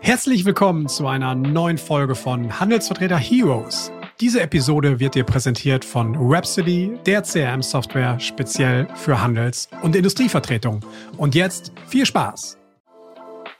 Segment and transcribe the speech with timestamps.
[0.00, 3.92] Herzlich willkommen zu einer neuen Folge von Handelsvertreter Heroes.
[4.20, 10.80] Diese Episode wird dir präsentiert von Rhapsody, der CRM-Software speziell für Handels- und Industrievertretung.
[11.16, 12.58] Und jetzt viel Spaß!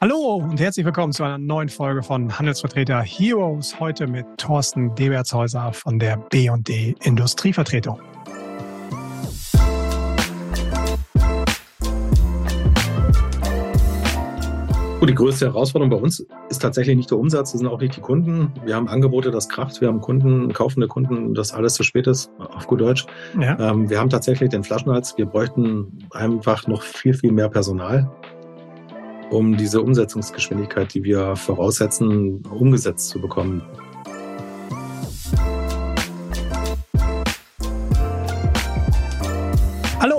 [0.00, 3.78] Hallo und herzlich willkommen zu einer neuen Folge von Handelsvertreter Heroes.
[3.78, 8.01] Heute mit Thorsten Debertshäuser von der B&D Industrievertretung.
[15.03, 17.96] Gut, die größte Herausforderung bei uns ist tatsächlich nicht der Umsatz, das sind auch nicht
[17.96, 18.52] die Kunden.
[18.65, 22.30] Wir haben Angebote, das kracht, wir haben Kunden, kaufende Kunden, das alles zu spät ist,
[22.38, 23.07] auf gut Deutsch.
[23.37, 23.59] Ja.
[23.59, 28.09] Ähm, wir haben tatsächlich den Flaschenhals, wir bräuchten einfach noch viel, viel mehr Personal,
[29.33, 33.60] um diese Umsetzungsgeschwindigkeit, die wir voraussetzen, umgesetzt zu bekommen.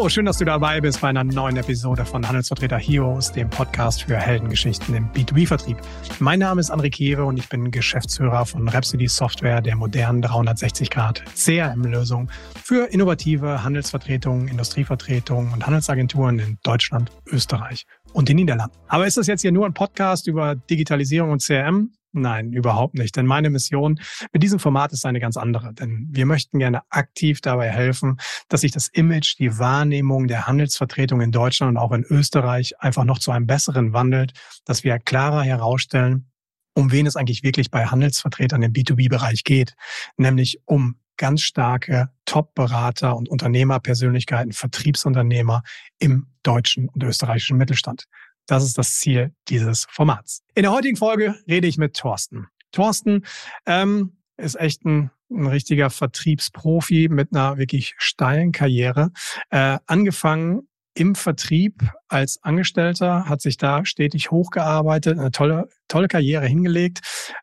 [0.03, 4.03] Hallo, schön, dass du dabei bist bei einer neuen Episode von Handelsvertreter Heroes, dem Podcast
[4.03, 5.77] für Heldengeschichten im B2B-Vertrieb.
[6.19, 11.23] Mein Name ist André Kewe und ich bin Geschäftsführer von Rhapsody Software, der modernen 360-Grad
[11.37, 12.29] CRM-Lösung
[12.61, 18.75] für innovative Handelsvertretungen, Industrievertretungen und Handelsagenturen in Deutschland, Österreich und den Niederlanden.
[18.89, 21.93] Aber ist das jetzt hier nur ein Podcast über Digitalisierung und CRM?
[22.15, 23.15] Nein, überhaupt nicht.
[23.15, 23.99] Denn meine Mission
[24.31, 25.73] mit diesem Format ist eine ganz andere.
[25.73, 28.17] Denn wir möchten gerne aktiv dabei helfen,
[28.49, 33.03] dass sich das Image, die Wahrnehmung der Handelsvertretung in Deutschland und auch in Österreich einfach
[33.03, 34.33] noch zu einem besseren wandelt,
[34.63, 36.29] dass wir klarer herausstellen,
[36.75, 39.73] um wen es eigentlich wirklich bei Handelsvertretern im B2B-Bereich geht,
[40.15, 45.63] nämlich um ganz starke Top-Berater und Unternehmerpersönlichkeiten, Vertriebsunternehmer
[45.97, 48.05] im deutschen und österreichischen Mittelstand.
[48.47, 50.43] Das ist das Ziel dieses Formats.
[50.55, 52.47] In der heutigen Folge rede ich mit Thorsten.
[52.71, 53.25] Thorsten
[53.65, 59.11] ähm, ist echt ein, ein richtiger Vertriebsprofi mit einer wirklich steilen Karriere.
[59.49, 66.45] Äh, angefangen im Vertrieb als Angestellter, hat sich da stetig hochgearbeitet, eine tolle, tolle Karriere
[66.45, 66.99] hingelegt,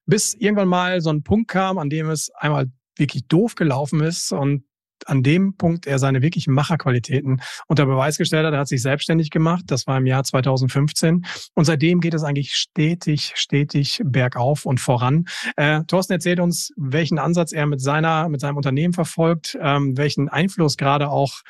[0.07, 4.33] bis irgendwann mal so ein Punkt kam, an dem es einmal wirklich doof gelaufen ist
[4.33, 4.65] und
[5.07, 8.55] an dem Punkt er seine wirklichen Macherqualitäten unter Beweis gestellt hat.
[8.55, 9.65] Er hat sich selbstständig gemacht.
[9.69, 11.25] Das war im Jahr 2015.
[11.55, 15.27] Und seitdem geht es eigentlich stetig, stetig bergauf und voran.
[15.57, 20.29] Äh, Thorsten erzählt uns, welchen Ansatz er mit seiner, mit seinem Unternehmen verfolgt, ähm, welchen
[20.29, 21.41] Einfluss gerade auch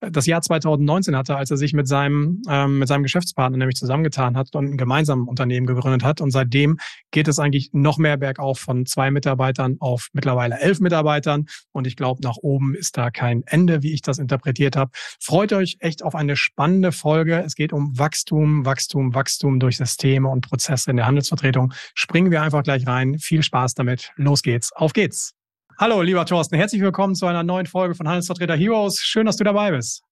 [0.00, 4.36] das Jahr 2019 hatte, als er sich mit seinem, ähm, mit seinem Geschäftspartner nämlich zusammengetan
[4.36, 6.20] hat und ein gemeinsames Unternehmen gegründet hat.
[6.20, 6.78] Und seitdem
[7.10, 11.46] geht es eigentlich noch mehr bergauf von zwei Mitarbeitern auf mittlerweile elf Mitarbeitern.
[11.72, 14.90] Und ich glaube, nach oben ist da kein Ende, wie ich das interpretiert habe.
[15.20, 17.42] Freut euch echt auf eine spannende Folge.
[17.44, 21.72] Es geht um Wachstum, Wachstum, Wachstum durch Systeme und Prozesse in der Handelsvertretung.
[21.94, 23.18] Springen wir einfach gleich rein.
[23.18, 24.12] Viel Spaß damit.
[24.16, 24.72] Los geht's.
[24.72, 25.37] Auf geht's.
[25.80, 26.56] Hallo, lieber Thorsten.
[26.56, 28.98] Herzlich willkommen zu einer neuen Folge von Handelsvertreter Heroes.
[29.00, 30.02] Schön, dass du dabei bist.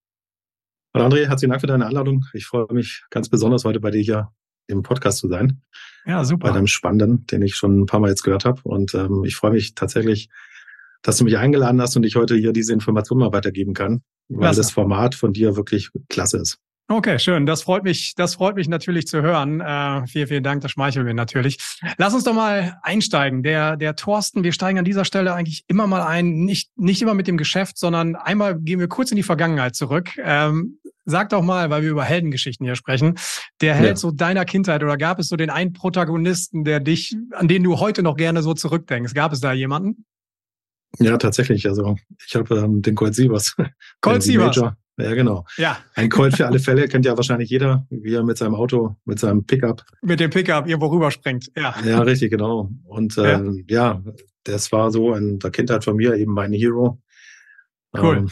[0.94, 2.24] Hallo André, herzlichen Dank für deine Einladung.
[2.34, 4.32] Ich freue mich ganz besonders heute bei dir hier
[4.68, 5.62] im Podcast zu sein.
[6.04, 6.46] Ja, super.
[6.46, 8.60] Bei deinem Spannenden, den ich schon ein paar Mal jetzt gehört habe.
[8.62, 10.28] Und ähm, ich freue mich tatsächlich,
[11.02, 14.42] dass du mich eingeladen hast und ich heute hier diese Information mal weitergeben kann, weil
[14.42, 14.60] klasse.
[14.60, 16.60] das Format von dir wirklich klasse ist.
[16.88, 17.46] Okay, schön.
[17.46, 19.60] Das freut mich, das freut mich natürlich zu hören.
[19.60, 20.60] Äh, vielen, vielen Dank.
[20.62, 21.58] Das schmeicheln wir natürlich.
[21.98, 23.42] Lass uns doch mal einsteigen.
[23.42, 27.14] Der, der Thorsten, wir steigen an dieser Stelle eigentlich immer mal ein, nicht, nicht immer
[27.14, 30.10] mit dem Geschäft, sondern einmal gehen wir kurz in die Vergangenheit zurück.
[30.18, 33.18] Ähm, sag doch mal, weil wir über Heldengeschichten hier sprechen,
[33.60, 33.96] der Held ja.
[33.96, 37.80] so deiner Kindheit oder gab es so den einen Protagonisten, der dich, an den du
[37.80, 39.12] heute noch gerne so zurückdenkst?
[39.12, 40.04] Gab es da jemanden?
[41.00, 41.66] Ja, tatsächlich.
[41.68, 43.56] Also ich habe ähm, den Colt Sievers.
[44.00, 44.56] Colt Sievers.
[44.98, 45.44] Ja, genau.
[45.58, 45.78] Ja.
[45.94, 49.18] Ein Colt für alle Fälle kennt ja wahrscheinlich jeder, wie er mit seinem Auto, mit
[49.18, 49.84] seinem Pickup.
[50.02, 51.74] Mit dem Pickup irgendwo rüberspringt, ja.
[51.84, 52.70] Ja, richtig, genau.
[52.84, 53.52] Und äh, ja.
[53.68, 54.02] ja,
[54.44, 56.98] das war so in der Kindheit von mir eben mein Hero.
[57.96, 58.16] Cool.
[58.16, 58.30] Ähm,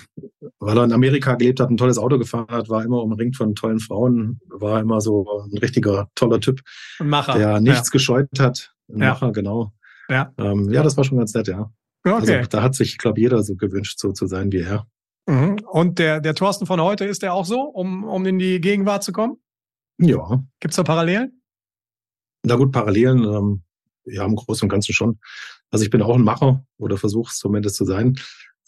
[0.58, 3.54] weil er in Amerika gelebt hat, ein tolles Auto gefahren hat, war immer umringt von
[3.54, 6.60] tollen Frauen, war immer so ein richtiger toller Typ.
[6.98, 7.38] Ein Macher.
[7.38, 7.92] Der nichts ja.
[7.92, 8.74] gescheut hat.
[8.88, 9.08] Ein ja.
[9.10, 9.72] Macher, genau.
[10.08, 10.32] Ja.
[10.38, 11.70] Ähm, ja, das war schon ganz nett, ja.
[12.06, 12.36] Okay.
[12.36, 14.86] Also, da hat sich, glaube jeder so gewünscht, so zu sein wie er.
[15.26, 15.56] Mhm.
[15.66, 19.02] Und der, der Thorsten von heute, ist der auch so, um, um in die Gegenwart
[19.02, 19.36] zu kommen?
[19.98, 20.44] Ja.
[20.60, 21.42] Gibt es da Parallelen?
[22.44, 23.62] Na gut, Parallelen, ähm,
[24.04, 25.18] ja, im Großen und Ganzen schon.
[25.70, 28.18] Also ich bin auch ein Macher oder versuche es zumindest zu sein,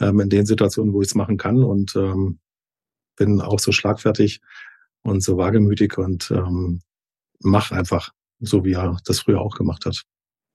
[0.00, 2.38] ähm, in den Situationen, wo ich es machen kann und ähm,
[3.16, 4.40] bin auch so schlagfertig
[5.02, 6.80] und so wagemütig und ähm,
[7.40, 10.04] mach einfach so, wie er das früher auch gemacht hat.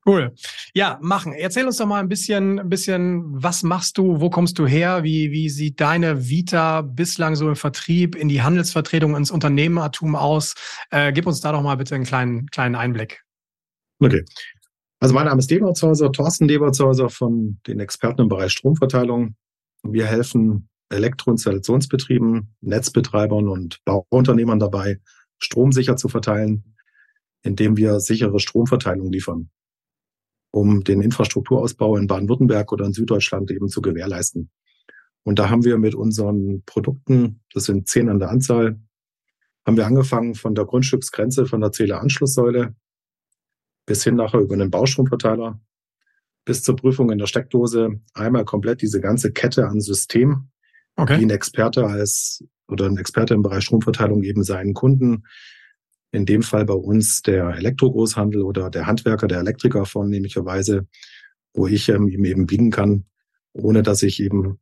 [0.05, 0.33] Cool.
[0.73, 1.33] Ja, machen.
[1.33, 5.03] Erzähl uns doch mal ein bisschen, ein bisschen, was machst du, wo kommst du her,
[5.03, 10.55] wie, wie sieht deine Vita bislang so im Vertrieb, in die Handelsvertretung, ins Unternehmertum aus?
[10.89, 13.23] Äh, gib uns da doch mal bitte einen kleinen, kleinen Einblick.
[13.99, 14.25] Okay.
[14.99, 19.35] Also mein Name ist Debertshäuser, Thorsten Debertshäuser von den Experten im Bereich Stromverteilung.
[19.83, 24.99] Wir helfen Elektroinstallationsbetrieben, Netzbetreibern und Bauunternehmern dabei,
[25.37, 26.71] Strom sicher zu verteilen
[27.43, 29.49] indem wir sichere Stromverteilung liefern,
[30.51, 34.51] um den Infrastrukturausbau in Baden-Württemberg oder in Süddeutschland eben zu gewährleisten.
[35.23, 38.79] Und da haben wir mit unseren Produkten, das sind zehn an der Anzahl,
[39.65, 42.75] haben wir angefangen von der Grundstücksgrenze, von der Zähleranschlusssäule
[43.85, 45.59] bis hin nachher über einen Baustromverteiler
[46.45, 50.49] bis zur Prüfung in der Steckdose einmal komplett diese ganze Kette an System,
[50.95, 51.17] okay.
[51.17, 55.23] die ein Experte als oder ein Experte im Bereich Stromverteilung eben seinen Kunden,
[56.11, 60.87] in dem Fall bei uns der Elektrogroßhandel oder der Handwerker, der Elektriker vornehmlicherweise,
[61.53, 63.05] wo ich ähm, ihm eben biegen kann,
[63.53, 64.59] ohne dass ich eben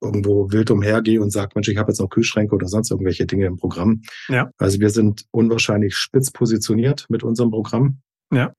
[0.00, 3.46] irgendwo wild umhergehe und sage, Mensch, ich habe jetzt noch Kühlschränke oder sonst irgendwelche Dinge
[3.46, 4.02] im Programm.
[4.28, 4.50] Ja.
[4.58, 8.00] Also wir sind unwahrscheinlich spitz positioniert mit unserem Programm.
[8.32, 8.52] Ja.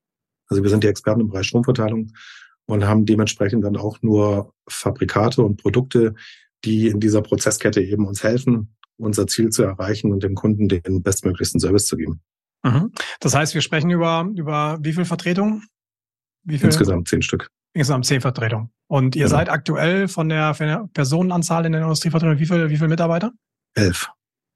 [0.48, 2.12] Also wir sind die Experten im Bereich Stromverteilung
[2.66, 6.14] und haben dementsprechend dann auch nur Fabrikate und Produkte,
[6.64, 11.02] die in dieser Prozesskette eben uns helfen, unser Ziel zu erreichen und dem Kunden den
[11.02, 12.20] bestmöglichsten Service zu geben.
[12.62, 12.92] Mhm.
[13.20, 15.66] Das heißt, wir sprechen über, über wie viel Vertretungen?
[16.44, 16.66] Wie viel?
[16.66, 17.48] Insgesamt zehn Stück.
[17.74, 18.70] Insgesamt zehn Vertretungen.
[18.86, 19.36] Und ihr genau.
[19.36, 23.32] seid aktuell von der, von der Personenanzahl in der Industrievertretung wie viel, wie viel Mitarbeiter?
[23.74, 24.10] Elf.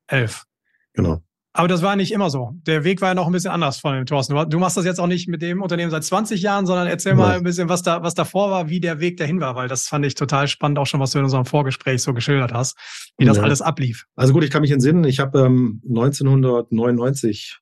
[0.07, 0.45] Elf.
[0.93, 1.23] Genau.
[1.59, 2.53] Aber das war nicht immer so.
[2.69, 4.49] Der Weg war ja noch ein bisschen anders von dem Thorsten.
[4.49, 7.35] Du machst das jetzt auch nicht mit dem Unternehmen seit 20 Jahren, sondern erzähl mal
[7.35, 10.07] ein bisschen, was da, was davor war, wie der Weg dahin war, weil das fand
[10.07, 12.79] ich total spannend, auch schon, was du in unserem Vorgespräch so geschildert hast,
[13.19, 13.43] wie das ja.
[13.43, 14.05] alles ablief.
[14.15, 17.59] Also gut, ich kann mich entsinnen, ich habe ähm, 1999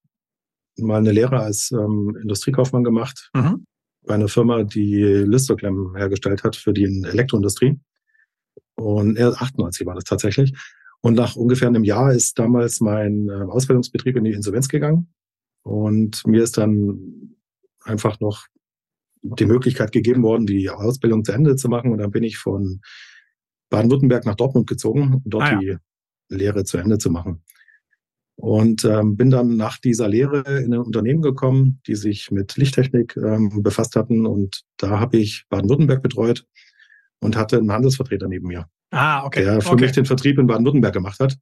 [0.77, 3.65] mal eine Lehre als ähm, Industriekaufmann gemacht mhm.
[4.05, 7.81] bei einer Firma, die Lüsterklemmen hergestellt hat für die Elektroindustrie.
[8.75, 10.53] Und äh, 98 war das tatsächlich.
[11.01, 15.13] Und nach ungefähr einem Jahr ist damals mein äh, Ausbildungsbetrieb in die Insolvenz gegangen.
[15.63, 17.37] Und mir ist dann
[17.85, 18.47] einfach noch
[19.23, 21.93] die Möglichkeit gegeben worden, die Ausbildung zu Ende zu machen.
[21.93, 22.81] Und dann bin ich von
[23.71, 25.79] Baden-Württemberg nach Dortmund gezogen, um dort ah, ja.
[26.31, 27.43] die Lehre zu Ende zu machen.
[28.37, 33.17] Und ähm, bin dann nach dieser Lehre in ein Unternehmen gekommen, die sich mit Lichttechnik
[33.17, 34.27] ähm, befasst hatten.
[34.27, 36.47] Und da habe ich Baden-Württemberg betreut
[37.21, 38.69] und hatte einen Handelsvertreter neben mir.
[38.91, 39.45] Ah, okay.
[39.45, 39.85] Der für okay.
[39.85, 41.37] mich den Vertrieb in Baden-Württemberg gemacht hat.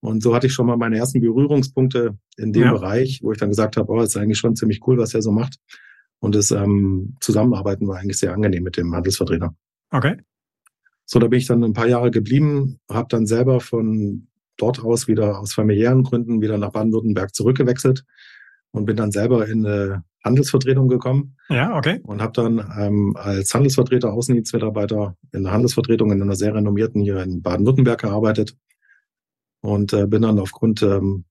[0.00, 2.72] Und so hatte ich schon mal meine ersten Berührungspunkte in dem ja.
[2.72, 5.30] Bereich, wo ich dann gesagt habe, oh, ist eigentlich schon ziemlich cool, was er so
[5.30, 5.56] macht.
[6.20, 9.54] Und das ähm, Zusammenarbeiten war eigentlich sehr angenehm mit dem Handelsvertreter.
[9.90, 10.16] Okay.
[11.04, 15.08] So, da bin ich dann ein paar Jahre geblieben, habe dann selber von dort aus
[15.08, 18.04] wieder aus familiären Gründen wieder nach Baden-Württemberg zurückgewechselt
[18.72, 21.36] und bin dann selber in eine Handelsvertretung gekommen.
[21.48, 22.00] Ja, okay.
[22.02, 27.22] Und habe dann ähm, als Handelsvertreter, Außendienstmitarbeiter in der Handelsvertretung in einer sehr renommierten hier
[27.22, 28.56] in Baden-Württemberg gearbeitet
[29.62, 31.24] und äh, bin dann aufgrund ähm,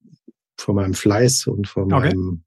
[0.57, 2.09] von meinem Fleiß und von okay.
[2.09, 2.43] meinem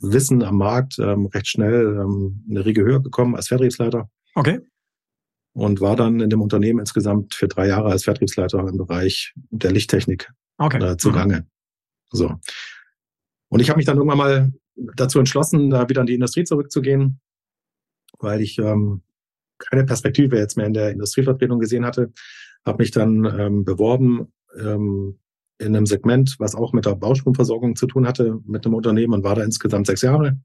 [0.00, 4.08] Wissen am Markt ähm, recht schnell ähm, eine Riege höher gekommen als Vertriebsleiter.
[4.34, 4.60] Okay.
[5.52, 9.72] Und war dann in dem Unternehmen insgesamt für drei Jahre als Vertriebsleiter im Bereich der
[9.72, 10.82] Lichttechnik okay.
[10.82, 11.40] äh, zugange.
[11.40, 11.46] Mhm.
[12.10, 12.34] So.
[13.48, 17.20] Und ich habe mich dann irgendwann mal dazu entschlossen, da wieder in die Industrie zurückzugehen,
[18.18, 19.02] weil ich ähm,
[19.58, 22.12] keine Perspektive jetzt mehr in der Industrievertretung gesehen hatte.
[22.64, 25.18] Habe mich dann ähm, beworben ähm,
[25.58, 29.24] in einem Segment, was auch mit der Baustromversorgung zu tun hatte, mit einem Unternehmen und
[29.24, 30.38] war da insgesamt sechs Jahre.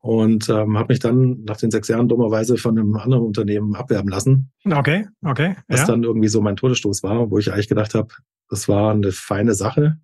[0.00, 4.08] Und ähm, habe mich dann nach den sechs Jahren dummerweise von einem anderen Unternehmen abwerben
[4.08, 4.50] lassen.
[4.64, 5.54] Okay, okay.
[5.68, 5.86] Was ja.
[5.86, 8.08] dann irgendwie so mein Todesstoß war, wo ich eigentlich gedacht habe,
[8.48, 10.00] das war eine feine Sache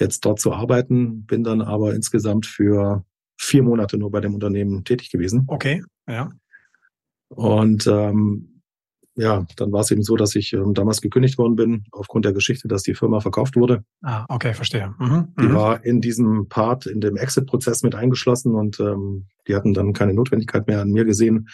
[0.00, 3.04] jetzt dort zu arbeiten, bin dann aber insgesamt für
[3.38, 5.44] vier Monate nur bei dem Unternehmen tätig gewesen.
[5.46, 6.30] Okay, ja.
[7.28, 8.56] Und ähm,
[9.16, 12.34] ja, dann war es eben so, dass ich ähm, damals gekündigt worden bin, aufgrund der
[12.34, 13.82] Geschichte, dass die Firma verkauft wurde.
[14.02, 14.94] Ah, okay, verstehe.
[14.98, 15.54] Mhm, die mhm.
[15.54, 20.12] war in diesem Part, in dem Exit-Prozess mit eingeschlossen und ähm, die hatten dann keine
[20.12, 21.48] Notwendigkeit mehr an mir gesehen.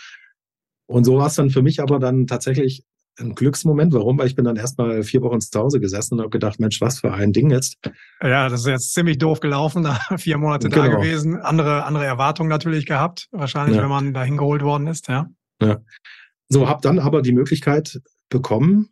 [0.86, 2.84] Und so war es dann für mich aber dann tatsächlich
[3.18, 3.92] ein Glücksmoment.
[3.92, 4.18] Warum?
[4.18, 7.00] Weil ich bin dann erstmal vier Wochen zu Hause gesessen und habe gedacht, Mensch, was
[7.00, 7.76] für ein Ding jetzt.
[8.22, 10.82] Ja, das ist jetzt ziemlich doof gelaufen, vier Monate genau.
[10.82, 13.82] da gewesen, andere, andere Erwartungen natürlich gehabt, wahrscheinlich, ja.
[13.82, 15.28] wenn man da hingeholt worden ist, ja.
[15.60, 15.80] Ja.
[16.48, 18.88] So, habe dann aber die Möglichkeit bekommen,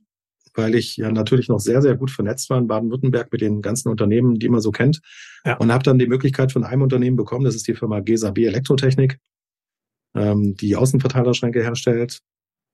[0.55, 3.89] weil ich ja natürlich noch sehr, sehr gut vernetzt war in Baden-Württemberg mit den ganzen
[3.89, 5.00] Unternehmen, die man so kennt.
[5.45, 5.57] Ja.
[5.57, 8.45] Und habe dann die Möglichkeit von einem Unternehmen bekommen, das ist die Firma GESA B
[8.45, 9.19] Elektrotechnik,
[10.15, 12.21] ähm, die Außenverteilerschränke herstellt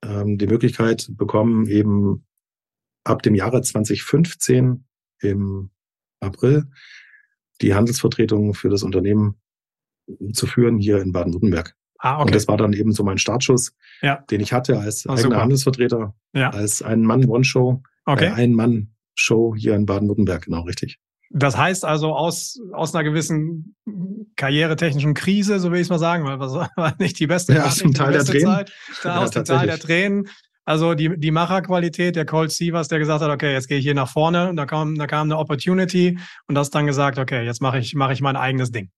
[0.03, 2.25] ähm, die Möglichkeit bekommen, eben
[3.03, 4.85] ab dem Jahre 2015
[5.21, 5.69] im
[6.19, 6.69] April
[7.61, 9.41] die Handelsvertretung für das Unternehmen
[10.33, 11.75] zu führen hier in Baden-Württemberg.
[11.99, 12.25] Ah, okay.
[12.25, 14.23] Und das war dann eben so mein Startschuss, ja.
[14.29, 15.41] den ich hatte als oh, eigener super.
[15.41, 16.49] Handelsvertreter, ja.
[16.51, 18.25] als ein Mann-One-Show, okay.
[18.25, 20.99] äh, ein Mann-Show hier in Baden-Württemberg, genau richtig.
[21.29, 23.75] Das heißt also aus, aus einer gewissen
[24.35, 27.65] karrieretechnischen Krise, so will ich es mal sagen, weil das war nicht die beste, ja,
[27.65, 28.45] aus dem Teil der Tränen.
[28.45, 28.71] Zeit,
[29.03, 30.29] da ja, aus dem Teil der Tränen
[30.63, 33.93] Also die, die Macherqualität, der Colt Sievers, der gesagt hat, okay, jetzt gehe ich hier
[33.93, 37.79] nach vorne, da kam, da kam eine Opportunity und das dann gesagt, okay, jetzt mache
[37.79, 38.89] ich, mache ich mein eigenes Ding.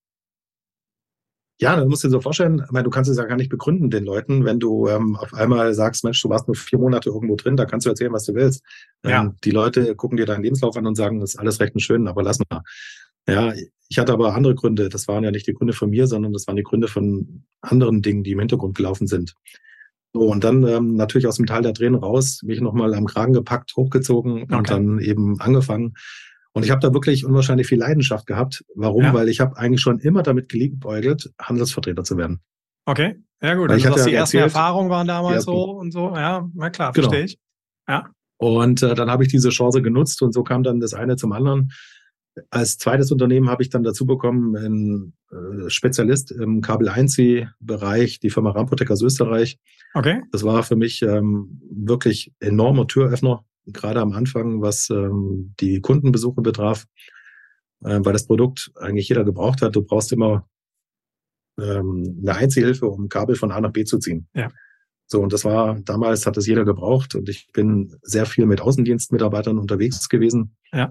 [1.61, 3.49] Ja, dann musst du dir so vorstellen, ich meine, du kannst es ja gar nicht
[3.49, 7.09] begründen den Leuten, wenn du ähm, auf einmal sagst, Mensch, du warst nur vier Monate
[7.09, 8.63] irgendwo drin, da kannst du erzählen, was du willst.
[9.03, 9.21] Ja.
[9.21, 11.81] Ähm, die Leute gucken dir deinen Lebenslauf an und sagen, das ist alles recht und
[11.81, 12.61] schön, aber lass mal.
[13.27, 13.53] Ja,
[13.89, 14.87] ich hatte aber andere Gründe.
[14.87, 18.01] Das waren ja nicht die Gründe von mir, sondern das waren die Gründe von anderen
[18.01, 19.35] Dingen, die im Hintergrund gelaufen sind.
[20.13, 23.33] So, und dann ähm, natürlich aus dem Tal der Tränen raus, mich nochmal am Kragen
[23.33, 24.55] gepackt, hochgezogen okay.
[24.55, 25.93] und dann eben angefangen.
[26.53, 28.63] Und ich habe da wirklich unwahrscheinlich viel Leidenschaft gehabt.
[28.75, 29.03] Warum?
[29.03, 29.13] Ja.
[29.13, 32.41] Weil ich habe eigentlich schon immer damit geliebäugelt, Handelsvertreter zu werden.
[32.85, 33.69] Okay, ja gut.
[33.69, 36.15] Weil also, was ja die ersten erzählt, Erfahrungen waren damals so und so.
[36.15, 37.09] Ja, na klar, genau.
[37.09, 37.39] verstehe ich.
[37.87, 38.09] Ja.
[38.37, 41.33] Und äh, dann habe ich diese Chance genutzt und so kam dann das eine zum
[41.33, 41.71] anderen.
[42.51, 48.51] Als zweites Unternehmen habe ich dann dazu bekommen, ein äh, Spezialist im Kabel-1C-Bereich, die Firma
[48.51, 49.59] Ramprotec aus Österreich.
[49.93, 50.23] Okay.
[50.31, 56.41] Das war für mich ähm, wirklich enormer Türöffner gerade am Anfang, was ähm, die Kundenbesuche
[56.41, 56.85] betraf,
[57.83, 59.75] äh, weil das Produkt eigentlich jeder gebraucht hat.
[59.75, 60.47] Du brauchst immer
[61.59, 64.27] ähm, eine Einzelhilfe, um Kabel von A nach B zu ziehen.
[64.33, 64.49] Ja.
[65.11, 68.61] So, und das war, damals hat das jeder gebraucht und ich bin sehr viel mit
[68.61, 70.55] Außendienstmitarbeitern unterwegs gewesen.
[70.71, 70.89] Ja.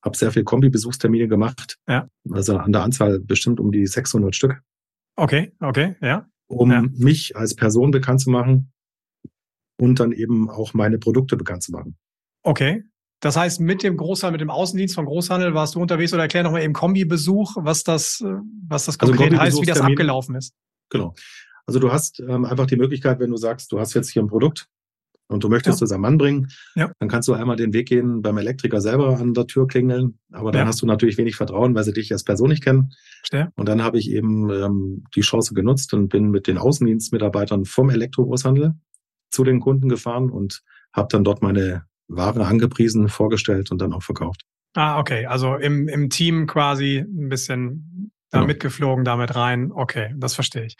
[0.00, 1.76] Habe sehr viel Kombi-Besuchstermine gemacht.
[1.88, 2.08] Ja.
[2.30, 4.60] Also an der Anzahl bestimmt um die 600 Stück.
[5.16, 6.28] Okay, okay, ja.
[6.46, 6.82] Um ja.
[6.82, 8.72] mich als Person bekannt zu machen
[9.76, 11.96] und dann eben auch meine Produkte bekannt zu machen.
[12.48, 12.82] Okay.
[13.20, 16.44] Das heißt, mit dem Großhandel, mit dem Außendienst von Großhandel warst du unterwegs oder erklär
[16.44, 18.36] nochmal eben Kombibesuch, was das, äh,
[18.66, 20.54] was das also konkret also heißt, wie das abgelaufen ist.
[20.88, 21.14] Genau.
[21.66, 24.28] Also du hast ähm, einfach die Möglichkeit, wenn du sagst, du hast jetzt hier ein
[24.28, 24.66] Produkt
[25.26, 25.84] und du möchtest ja.
[25.84, 26.90] es am Mann bringen, ja.
[27.00, 30.18] dann kannst du einmal den Weg gehen, beim Elektriker selber an der Tür klingeln.
[30.32, 30.66] Aber dann ja.
[30.68, 32.94] hast du natürlich wenig Vertrauen, weil sie dich als Person nicht kennen.
[33.18, 33.52] Verstehe.
[33.56, 37.90] Und dann habe ich eben ähm, die Chance genutzt und bin mit den Außendienstmitarbeitern vom
[37.90, 38.72] Elektrogroßhandel
[39.30, 40.62] zu den Kunden gefahren und
[40.94, 44.42] habe dann dort meine Ware angepriesen, vorgestellt und dann auch verkauft.
[44.74, 45.26] Ah, okay.
[45.26, 48.48] Also im, im Team quasi ein bisschen da genau.
[48.48, 49.72] mitgeflogen damit rein.
[49.72, 50.76] Okay, das verstehe ich.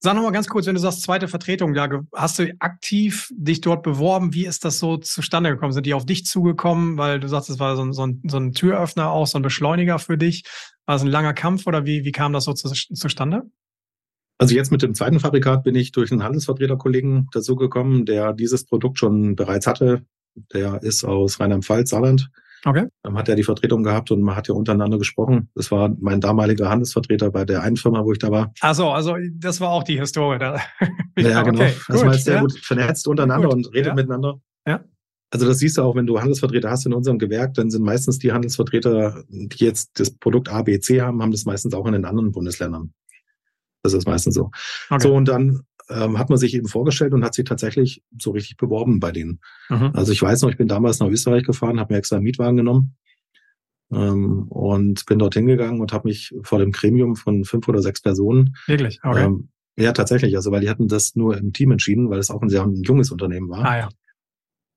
[0.00, 3.60] Sag noch mal ganz kurz, wenn du sagst, zweite Vertretung, da hast du aktiv dich
[3.60, 4.32] dort beworben.
[4.32, 5.72] Wie ist das so zustande gekommen?
[5.72, 8.36] Sind die auf dich zugekommen, weil du sagst, es war so ein, so, ein, so
[8.36, 10.44] ein Türöffner auch, so ein Beschleuniger für dich?
[10.86, 13.42] War es ein langer Kampf oder wie, wie kam das so zu, zustande?
[14.40, 18.66] Also jetzt mit dem zweiten Fabrikat bin ich durch einen Handelsvertreterkollegen dazu gekommen, der dieses
[18.66, 20.06] Produkt schon bereits hatte.
[20.52, 22.30] Der ist aus Rheinland-Pfalz, Saarland.
[22.64, 22.86] Okay.
[23.02, 25.48] Dann hat er die Vertretung gehabt und man hat ja untereinander gesprochen.
[25.54, 28.52] Das war mein damaliger Handelsvertreter bei der einen Firma, wo ich da war.
[28.60, 30.60] Ach so, also das war auch die Historie da.
[31.16, 31.60] ja, ja, genau.
[31.60, 32.40] Okay, also man ist sehr ja.
[32.40, 33.56] gut vernetzt untereinander gut.
[33.56, 33.94] und redet ja.
[33.94, 34.40] miteinander.
[34.66, 34.84] Ja.
[35.30, 38.18] Also das siehst du auch, wenn du Handelsvertreter hast in unserem Gewerk, dann sind meistens
[38.18, 41.92] die Handelsvertreter, die jetzt das Produkt A, B, C haben, haben das meistens auch in
[41.92, 42.92] den anderen Bundesländern.
[43.82, 44.50] Das ist meistens so.
[44.90, 45.02] Okay.
[45.02, 48.56] So, und dann ähm, hat man sich eben vorgestellt und hat sich tatsächlich so richtig
[48.56, 49.40] beworben bei denen.
[49.68, 49.90] Mhm.
[49.94, 52.56] Also ich weiß noch, ich bin damals nach Österreich gefahren, habe mir extra einen Mietwagen
[52.56, 52.96] genommen
[53.92, 58.00] ähm, und bin dorthin gegangen und habe mich vor dem Gremium von fünf oder sechs
[58.02, 58.54] Personen.
[58.66, 59.00] Wirklich?
[59.02, 59.24] Okay.
[59.24, 60.36] Ähm, ja, tatsächlich.
[60.36, 62.82] Also weil die hatten das nur im Team entschieden, weil es auch ein sehr ein
[62.82, 63.64] junges Unternehmen war.
[63.64, 63.88] Ah ja.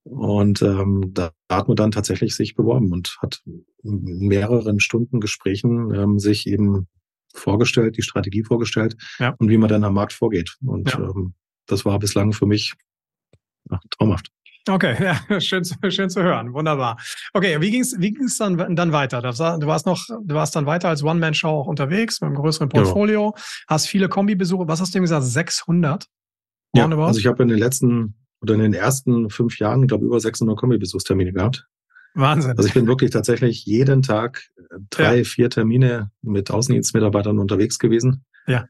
[0.03, 3.43] Und ähm, da hat man dann tatsächlich sich beworben und hat
[3.83, 6.87] in mehreren Stunden Gesprächen ähm, sich eben
[7.33, 9.35] vorgestellt, die Strategie vorgestellt ja.
[9.37, 10.55] und wie man dann am Markt vorgeht.
[10.65, 10.99] Und ja.
[10.99, 11.33] ähm,
[11.67, 12.73] das war bislang für mich
[13.69, 14.31] ja, traumhaft.
[14.69, 14.95] Okay,
[15.29, 16.53] ja, schön, schön zu hören.
[16.53, 16.97] Wunderbar.
[17.33, 19.21] Okay, wie ging's, wie ging's dann, dann weiter?
[19.21, 19.27] Du
[19.67, 23.43] warst noch, du warst dann weiter als One-Man-Show auch unterwegs mit einem größeren Portfolio, ja.
[23.67, 24.67] hast viele Kombi-Besuche.
[24.67, 25.23] Was hast du ihm gesagt?
[25.23, 26.05] 600?
[26.73, 30.19] Ja, also ich habe in den letzten oder in den ersten fünf Jahren, glaube über
[30.19, 31.67] 600 Kombi-Besuchstermine gehabt.
[32.13, 32.57] Wahnsinn.
[32.57, 35.23] Also ich bin wirklich tatsächlich jeden Tag äh, drei, ja.
[35.23, 38.67] vier Termine mit Außendienstmitarbeitern unterwegs gewesen, ja.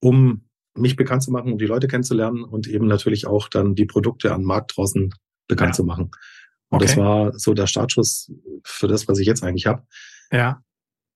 [0.00, 3.86] um mich bekannt zu machen, um die Leute kennenzulernen und eben natürlich auch dann die
[3.86, 5.12] Produkte am Markt draußen
[5.46, 5.74] bekannt ja.
[5.74, 6.10] zu machen.
[6.68, 6.86] Und okay.
[6.86, 8.32] das war so der Startschuss
[8.64, 9.84] für das, was ich jetzt eigentlich habe.
[10.32, 10.62] Ja.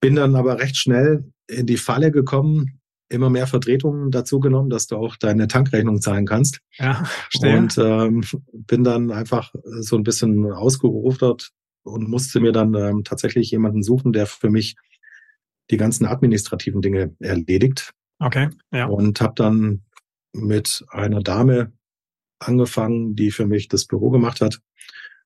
[0.01, 4.87] Bin dann aber recht schnell in die Falle gekommen, immer mehr Vertretungen dazu genommen, dass
[4.87, 6.61] du auch deine Tankrechnung zahlen kannst.
[6.79, 7.59] Ja, verstehe.
[7.59, 11.51] Und ähm, bin dann einfach so ein bisschen ausgerufert
[11.89, 14.77] und musste mir dann ähm, tatsächlich jemanden suchen, der für mich
[15.71, 17.93] die ganzen administrativen Dinge erledigt.
[18.19, 18.87] Okay, ja.
[18.87, 19.83] Und habe dann
[20.33, 21.73] mit einer Dame
[22.39, 24.61] angefangen, die für mich das Büro gemacht hat,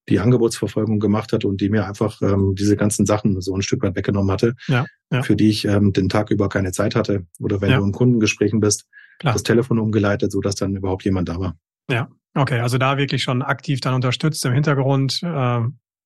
[0.08, 3.82] die Angebotsverfolgung gemacht hat und die mir einfach ähm, diese ganzen Sachen so ein Stück
[3.82, 5.22] weit weggenommen hatte, ja, ja.
[5.22, 7.26] für die ich ähm, den Tag über keine Zeit hatte.
[7.38, 7.78] Oder wenn ja.
[7.78, 8.86] du in Kundengesprächen bist,
[9.18, 9.34] Klar.
[9.34, 11.56] das Telefon umgeleitet, so dass dann überhaupt jemand da war.
[11.88, 15.60] Ja, okay, also da wirklich schon aktiv dann unterstützt im Hintergrund, äh,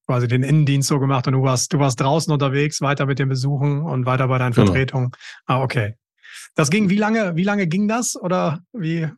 [0.06, 3.28] quasi den Innendienst so gemacht und du warst, du warst draußen unterwegs, weiter mit den
[3.28, 4.66] Besuchen und weiter bei deinen genau.
[4.66, 5.10] Vertretungen.
[5.46, 5.94] Ah, okay.
[6.54, 8.16] Das ging, wie lange, wie lange ging das?
[8.16, 9.08] Oder wie?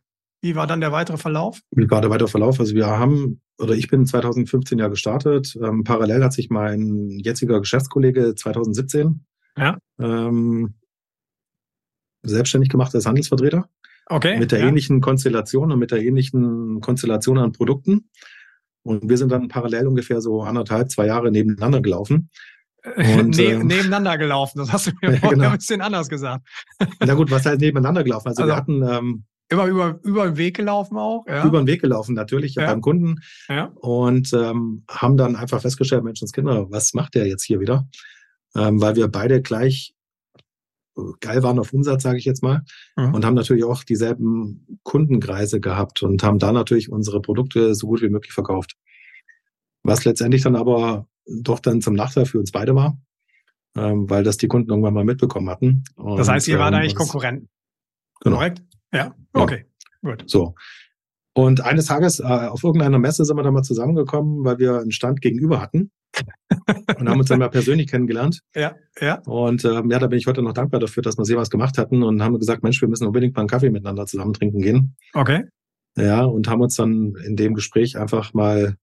[0.41, 1.59] wie war dann der weitere Verlauf?
[1.71, 2.59] Wie war der weitere Verlauf?
[2.59, 5.57] Also wir haben, oder ich bin 2015 ja gestartet.
[5.61, 9.25] Ähm, parallel hat sich mein jetziger Geschäftskollege 2017
[9.57, 9.77] ja.
[9.99, 10.75] ähm,
[12.23, 13.69] selbstständig gemacht als Handelsvertreter.
[14.05, 14.39] Okay.
[14.39, 14.67] Mit der ja.
[14.67, 18.09] ähnlichen Konstellation und mit der ähnlichen Konstellation an Produkten.
[18.89, 22.29] Und wir sind dann parallel ungefähr so anderthalb, zwei Jahre nebeneinander gelaufen.
[22.95, 25.49] Und, ne ähm, nebeneinander gelaufen, das hast du mir ja, genau.
[25.49, 26.47] ein bisschen anders gesagt.
[26.99, 28.29] Na gut, was heißt nebeneinander gelaufen?
[28.29, 31.45] Also, also wir hatten ähm, immer über, über den Weg gelaufen auch, ja?
[31.45, 32.65] Über den Weg gelaufen, natürlich, ja.
[32.65, 33.17] beim Kunden.
[33.47, 33.65] Ja.
[33.75, 37.87] Und ähm, haben dann einfach festgestellt, Menschenskinder, was macht der jetzt hier wieder?
[38.55, 39.93] Ähm, weil wir beide gleich
[41.19, 42.63] geil waren auf Umsatz, sage ich jetzt mal,
[42.95, 43.13] mhm.
[43.13, 48.01] und haben natürlich auch dieselben Kundenkreise gehabt und haben da natürlich unsere Produkte so gut
[48.01, 48.75] wie möglich verkauft.
[49.83, 52.99] Was letztendlich dann aber doch dann zum Nachteil für uns beide war,
[53.75, 55.83] ähm, weil das die Kunden irgendwann mal mitbekommen hatten.
[55.95, 57.49] Und, das heißt, ihr ähm, wart eigentlich Konkurrenten.
[58.21, 58.37] Genau.
[58.37, 58.63] Korrekt?
[58.93, 59.65] Ja, okay,
[60.01, 60.09] ja.
[60.09, 60.23] gut.
[60.27, 60.55] So.
[61.33, 64.91] Und eines Tages äh, auf irgendeiner Messe sind wir dann mal zusammengekommen, weil wir einen
[64.91, 65.91] Stand gegenüber hatten
[66.97, 68.41] und haben uns dann mal persönlich kennengelernt.
[68.55, 69.21] Ja, ja.
[69.25, 71.77] Und ähm, ja, da bin ich heute noch dankbar dafür, dass wir sehr was gemacht
[71.77, 74.95] hatten und haben gesagt, Mensch, wir müssen unbedingt mal einen Kaffee miteinander zusammen trinken gehen.
[75.13, 75.45] Okay.
[75.95, 78.75] Ja, und haben uns dann in dem Gespräch einfach mal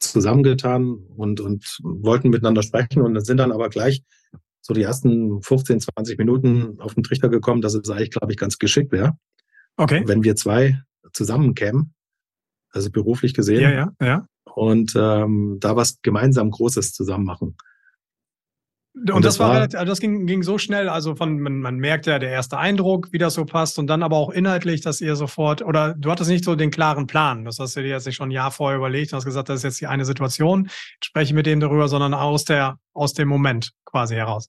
[0.00, 4.02] zusammengetan und, und wollten miteinander sprechen und sind dann aber gleich
[4.60, 8.38] so die ersten 15, 20 Minuten auf den Trichter gekommen, dass es eigentlich, glaube ich,
[8.38, 9.16] ganz geschickt wäre.
[9.76, 10.02] Okay.
[10.06, 11.94] Wenn wir zwei zusammenkämen,
[12.70, 13.62] also beruflich gesehen.
[13.62, 17.56] Ja, ja, ja und ähm, da was gemeinsam Großes zusammen machen.
[18.96, 21.58] Und, und das, das, war, relativ, also das ging, ging so schnell, also von, man,
[21.58, 24.80] man merkt ja der erste Eindruck, wie das so passt und dann aber auch inhaltlich,
[24.80, 27.88] dass ihr sofort, oder du hattest nicht so den klaren Plan, das hast du dir
[27.88, 30.06] jetzt nicht schon ein Jahr vorher überlegt und hast gesagt, das ist jetzt die eine
[30.06, 30.70] Situation,
[31.04, 34.48] spreche mit dem darüber, sondern aus der, aus dem Moment quasi heraus.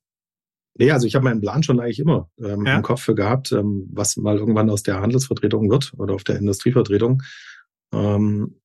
[0.76, 2.78] Nee, also ich habe meinen Plan schon eigentlich immer ähm, ja.
[2.78, 6.38] im Kopf für gehabt, ähm, was mal irgendwann aus der Handelsvertretung wird oder auf der
[6.38, 7.22] Industrievertretung.
[7.92, 8.62] Ähm,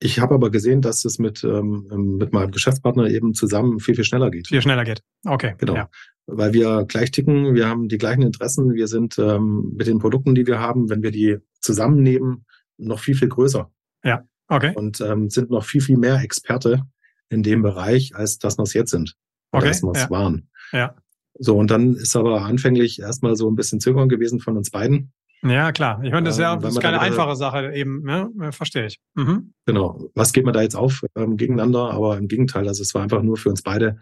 [0.00, 4.04] ich habe aber gesehen, dass es mit, ähm, mit meinem Geschäftspartner eben zusammen viel, viel
[4.04, 4.48] schneller geht.
[4.48, 5.02] Viel schneller geht.
[5.24, 5.54] Okay.
[5.58, 5.74] Genau.
[5.74, 5.88] Ja.
[6.26, 10.34] Weil wir gleich ticken, wir haben die gleichen Interessen, wir sind ähm, mit den Produkten,
[10.34, 12.44] die wir haben, wenn wir die zusammennehmen,
[12.76, 13.70] noch viel, viel größer.
[14.02, 14.72] Ja, okay.
[14.74, 16.82] Und ähm, sind noch viel, viel mehr Experte
[17.28, 19.16] in dem Bereich, als dass wir es jetzt sind.
[19.52, 19.68] Okay.
[19.68, 20.10] Als wir es ja.
[20.10, 20.48] waren.
[20.72, 20.96] Ja.
[21.38, 25.12] So, und dann ist aber anfänglich erstmal so ein bisschen Zögern gewesen von uns beiden.
[25.44, 26.02] Ja, klar.
[26.02, 28.30] Ich meine, das ist ja das ist keine einfache Sache eben, ne?
[28.50, 29.00] verstehe ich.
[29.14, 29.52] Mhm.
[29.66, 30.10] Genau.
[30.14, 31.90] Was geht man da jetzt auf ähm, gegeneinander?
[31.90, 33.98] Aber im Gegenteil, also es war einfach nur für uns beide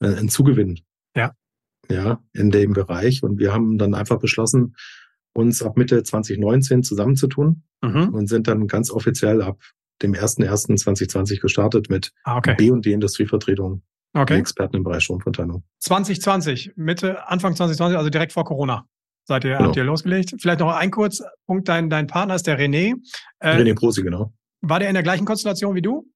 [0.00, 0.80] äh, ein Zugewinn.
[1.16, 1.32] Ja.
[1.88, 3.22] Ja, in dem Bereich.
[3.22, 4.74] Und wir haben dann einfach beschlossen,
[5.34, 8.08] uns ab Mitte 2019 zusammenzutun mhm.
[8.08, 9.60] und sind dann ganz offiziell ab
[10.02, 12.54] dem 01.01.2020 gestartet mit ah, okay.
[12.56, 13.82] B und D Industrievertretung.
[14.14, 14.36] Okay.
[14.36, 15.64] Experten im Bereich Stromverteilung.
[15.78, 18.86] 2020, Mitte, Anfang 2020, also direkt vor Corona.
[19.24, 19.66] Seid ihr, genau.
[19.66, 20.34] habt ihr losgelegt?
[20.40, 22.94] Vielleicht noch ein kurz Punkt, dein, dein Partner ist der René.
[23.38, 24.32] Äh, René Prosi, genau.
[24.62, 26.06] War der in der gleichen Konstellation wie du?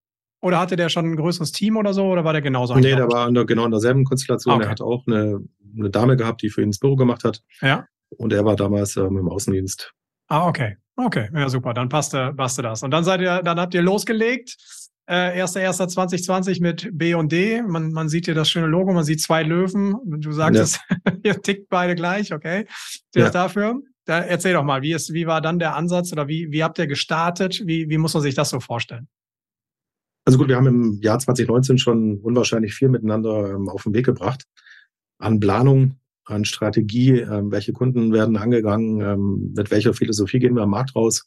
[0.42, 2.06] Oder hatte der schon ein größeres Team oder so?
[2.06, 2.74] Oder war der genauso?
[2.74, 4.56] Nee, der war in der, genau in derselben Konstellation.
[4.56, 4.64] Okay.
[4.64, 5.40] Er hat auch eine,
[5.76, 7.42] eine Dame gehabt, die für ihn das Büro gemacht hat.
[7.60, 7.86] Ja.
[8.10, 9.92] Und er war damals ähm, im Außendienst.
[10.28, 10.76] Ah, okay.
[10.98, 12.82] Okay, ja super, dann passte, passte das.
[12.82, 14.56] Und dann seid ihr, dann habt ihr losgelegt
[15.06, 17.62] äh, 1.1.2020 mit B und D.
[17.62, 19.96] Man, man sieht hier das schöne Logo, man sieht zwei Löwen.
[20.04, 20.62] Du sagst ja.
[20.62, 20.80] es,
[21.22, 22.66] ihr tickt beide gleich, okay?
[23.14, 23.26] Der ja.
[23.26, 23.80] ist dafür.
[24.04, 26.78] Da, erzähl doch mal, wie, ist, wie war dann der Ansatz oder wie, wie habt
[26.78, 27.62] ihr gestartet?
[27.66, 29.08] Wie, wie muss man sich das so vorstellen?
[30.24, 34.06] Also gut, wir haben im Jahr 2019 schon unwahrscheinlich viel miteinander ähm, auf den Weg
[34.06, 34.44] gebracht.
[35.18, 40.62] An Planung, an Strategie, ähm, welche Kunden werden angegangen, ähm, mit welcher Philosophie gehen wir
[40.62, 41.26] am Markt raus.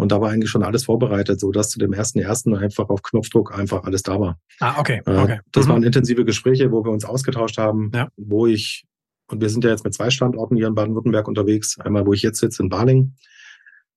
[0.00, 3.02] Und da war eigentlich schon alles vorbereitet, so dass zu dem ersten ersten einfach auf
[3.02, 4.40] Knopfdruck einfach alles da war.
[4.58, 5.02] Ah, okay.
[5.04, 5.40] Äh, okay.
[5.52, 5.72] Das mhm.
[5.72, 8.08] waren intensive Gespräche, wo wir uns ausgetauscht haben, ja.
[8.16, 8.86] wo ich,
[9.30, 11.78] und wir sind ja jetzt mit zwei Standorten hier in Baden-Württemberg unterwegs.
[11.78, 13.14] Einmal, wo ich jetzt sitze, in Baling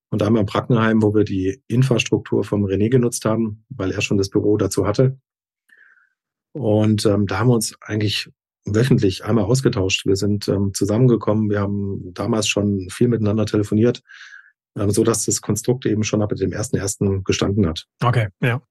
[0.10, 4.18] und einmal in Brackenheim, wo wir die Infrastruktur vom René genutzt haben, weil er schon
[4.18, 5.18] das Büro dazu hatte.
[6.52, 8.30] Und ähm, da haben wir uns eigentlich
[8.66, 10.06] wöchentlich einmal ausgetauscht.
[10.06, 14.04] Wir sind ähm, zusammengekommen, wir haben damals schon viel miteinander telefoniert,
[14.76, 17.86] so dass das Konstrukt eben schon ab dem ersten ersten gestanden hat.
[18.02, 18.62] Okay, ja.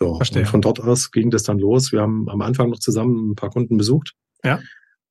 [0.00, 0.46] So, Verstehe.
[0.46, 1.90] Von dort aus ging das dann los.
[1.92, 4.60] Wir haben am Anfang noch zusammen ein paar Kunden besucht, ja.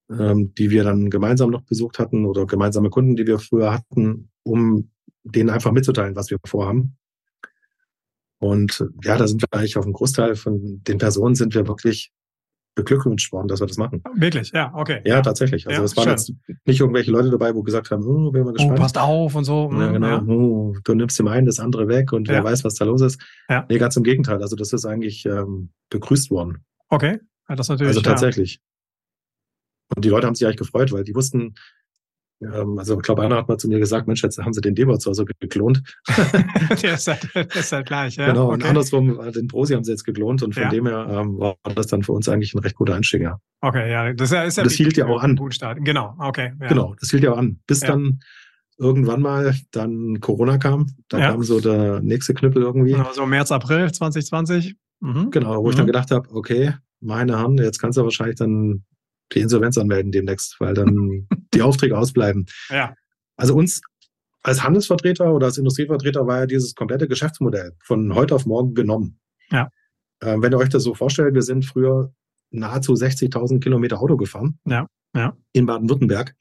[0.10, 4.30] ähm, die wir dann gemeinsam noch besucht hatten oder gemeinsame Kunden, die wir früher hatten,
[4.43, 4.91] um
[5.23, 6.97] denen einfach mitzuteilen, was wir vorhaben.
[8.39, 12.13] Und ja, da sind wir eigentlich auf einem Großteil von den Personen sind wir wirklich
[12.77, 14.01] beglückwünscht worden, dass wir das machen.
[14.15, 15.01] Wirklich, ja, okay.
[15.03, 15.67] Ja, tatsächlich.
[15.67, 16.31] Also ja, es waren jetzt
[16.65, 18.77] nicht irgendwelche Leute dabei, wo gesagt haben, oh, bin mal gespannt.
[18.77, 19.69] Oh, passt auf und so.
[19.73, 20.07] Ja, genau.
[20.07, 20.23] Ja.
[20.23, 22.35] Oh, du nimmst dem einen das andere weg und ja.
[22.35, 23.19] wer weiß, was da los ist.
[23.49, 23.65] Ja.
[23.67, 24.41] Nee, ganz im Gegenteil.
[24.41, 26.63] Also das ist eigentlich ähm, begrüßt worden.
[26.89, 27.89] Okay, ja, das natürlich.
[27.89, 28.61] Also tatsächlich.
[29.95, 31.55] Und die Leute haben sich eigentlich gefreut, weil die wussten,
[32.45, 35.26] also ich glaube, einer hat mal zu mir gesagt, Mensch, jetzt haben sie den also
[35.39, 35.82] geklont.
[36.84, 38.28] der, ist halt, der ist halt gleich, ja.
[38.28, 38.54] Genau, okay.
[38.54, 40.69] und andersrum, äh, den Prosi haben sie jetzt geklont und von ja.
[40.69, 43.39] dem her ähm, war das dann für uns eigentlich ein recht guter Einstieg, ja.
[43.62, 45.36] Okay, ja, das ist ja Das hielt ja auch an.
[45.84, 46.54] Genau, okay.
[46.62, 46.67] Ja.
[46.67, 47.60] Genau, das hielt ja auch an.
[47.65, 47.88] Bis ja.
[47.88, 48.19] dann
[48.78, 50.88] irgendwann mal dann Corona kam.
[51.10, 52.91] Da kam so der nächste Knüppel irgendwie.
[52.91, 54.76] Genau, so März, April 2020.
[55.00, 55.32] Mhm.
[55.32, 55.69] Genau, wo mhm.
[55.69, 55.88] ich dann mhm.
[55.88, 58.84] gedacht habe, okay, meine Herren, jetzt kannst du wahrscheinlich dann
[59.33, 62.45] die Insolvenz anmelden demnächst, weil dann die Aufträge ausbleiben.
[62.69, 62.93] Ja.
[63.35, 63.81] Also uns
[64.43, 69.19] als Handelsvertreter oder als Industrievertreter war ja dieses komplette Geschäftsmodell von heute auf morgen genommen.
[69.51, 69.69] Ja.
[70.19, 72.13] Äh, wenn ihr euch das so vorstellt, wir sind früher
[72.51, 74.59] nahezu 60.000 Kilometer Auto gefahren.
[74.65, 74.87] Ja.
[75.13, 75.35] Ja.
[75.53, 76.35] In Baden-Württemberg.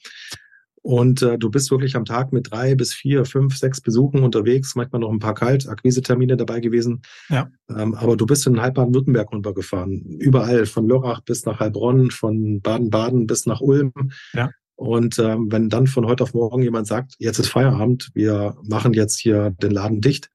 [0.86, 4.76] Und äh, du bist wirklich am Tag mit drei bis vier, fünf, sechs Besuchen unterwegs,
[4.76, 7.02] manchmal noch ein paar Kaltakquisetermine dabei gewesen.
[7.28, 7.50] Ja.
[7.68, 10.04] Ähm, aber du bist in halb Baden-Württemberg runtergefahren.
[10.20, 13.92] Überall, von Lörrach bis nach Heilbronn, von Baden-Baden bis nach Ulm.
[14.32, 14.50] Ja.
[14.76, 18.92] Und ähm, wenn dann von heute auf morgen jemand sagt, jetzt ist Feierabend, wir machen
[18.92, 20.30] jetzt hier den Laden dicht,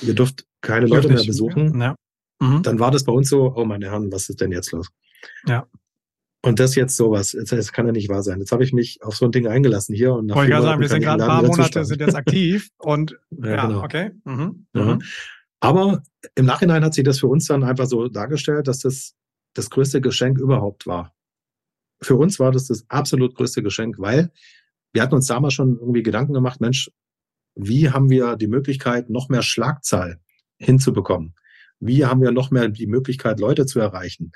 [0.00, 1.96] ihr dürft keine Leute mehr besuchen, ja.
[2.40, 2.62] mhm.
[2.62, 4.88] dann war das bei uns so, oh meine Herren, was ist denn jetzt los?
[5.46, 5.66] Ja.
[6.44, 8.40] Und das jetzt sowas, das kann ja nicht wahr sein.
[8.40, 10.80] Jetzt habe ich mich auf so ein Ding eingelassen hier und nach Wollte ich sagen,
[10.80, 13.82] wir sind gerade ein paar Monate sind jetzt aktiv und ja, ja genau.
[13.84, 14.10] okay.
[14.24, 14.66] Mhm.
[14.74, 14.84] Ja.
[14.84, 15.02] Mhm.
[15.60, 16.02] Aber
[16.34, 19.14] im Nachhinein hat sich das für uns dann einfach so dargestellt, dass das
[19.54, 21.14] das größte Geschenk überhaupt war.
[22.00, 24.32] Für uns war das das absolut größte Geschenk, weil
[24.92, 26.90] wir hatten uns damals schon irgendwie Gedanken gemacht, Mensch,
[27.54, 30.20] wie haben wir die Möglichkeit, noch mehr Schlagzahl
[30.58, 31.34] hinzubekommen?
[31.78, 34.32] Wie haben wir noch mehr die Möglichkeit, Leute zu erreichen?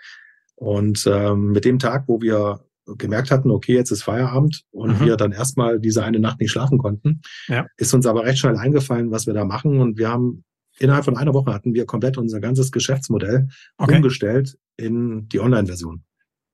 [0.57, 5.05] Und ähm, mit dem Tag, wo wir gemerkt hatten, okay, jetzt ist Feierabend und mhm.
[5.05, 7.67] wir dann erstmal diese eine Nacht nicht schlafen konnten, ja.
[7.77, 9.81] ist uns aber recht schnell eingefallen, was wir da machen.
[9.81, 10.45] Und wir haben
[10.79, 13.97] innerhalb von einer Woche hatten wir komplett unser ganzes Geschäftsmodell okay.
[13.97, 16.05] umgestellt in die Online-Version.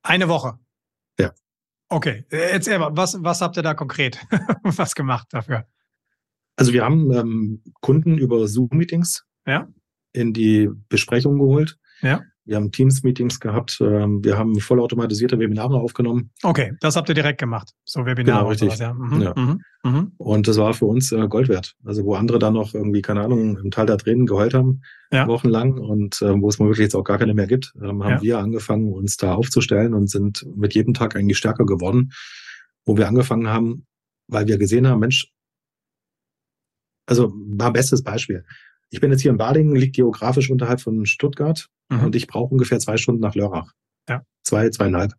[0.01, 0.57] Eine Woche?
[1.19, 1.33] Ja.
[1.89, 4.19] Okay, erzähl mal, was, was habt ihr da konkret
[4.63, 5.67] was gemacht dafür?
[6.55, 9.67] Also wir haben ähm, Kunden über Zoom-Meetings ja.
[10.13, 11.77] in die Besprechung geholt.
[12.01, 12.21] Ja.
[12.45, 13.79] Wir haben Teams-Meetings gehabt.
[13.81, 16.31] Ähm, wir haben vollautomatisierte Webinare aufgenommen.
[16.43, 17.71] Okay, das habt ihr direkt gemacht.
[17.85, 18.39] So Webinare.
[18.39, 18.67] Genau, richtig.
[18.75, 18.93] Sowas, ja.
[18.93, 19.33] Mhm, ja.
[19.35, 20.11] Mhm, mhm.
[20.17, 21.75] Und das war für uns äh, Gold wert.
[21.85, 25.25] Also wo andere dann noch irgendwie, keine Ahnung, im Tal der Tränen geheult haben, ja.
[25.27, 28.21] wochenlang und äh, wo es mal wirklich jetzt auch gar keine mehr gibt, ähm, haben
[28.21, 32.11] wir angefangen, uns da aufzustellen und sind mit jedem Tag eigentlich stärker geworden.
[32.85, 33.85] Wo wir angefangen haben,
[34.27, 35.31] weil wir gesehen haben, Mensch,
[37.05, 38.43] also war bestes Beispiel.
[38.93, 42.01] Ich bin jetzt hier in Badingen, liegt geografisch unterhalb von Stuttgart mhm.
[42.01, 43.71] und ich brauche ungefähr zwei Stunden nach Lörrach.
[44.07, 44.21] Ja.
[44.43, 45.13] Zwei, zweieinhalb.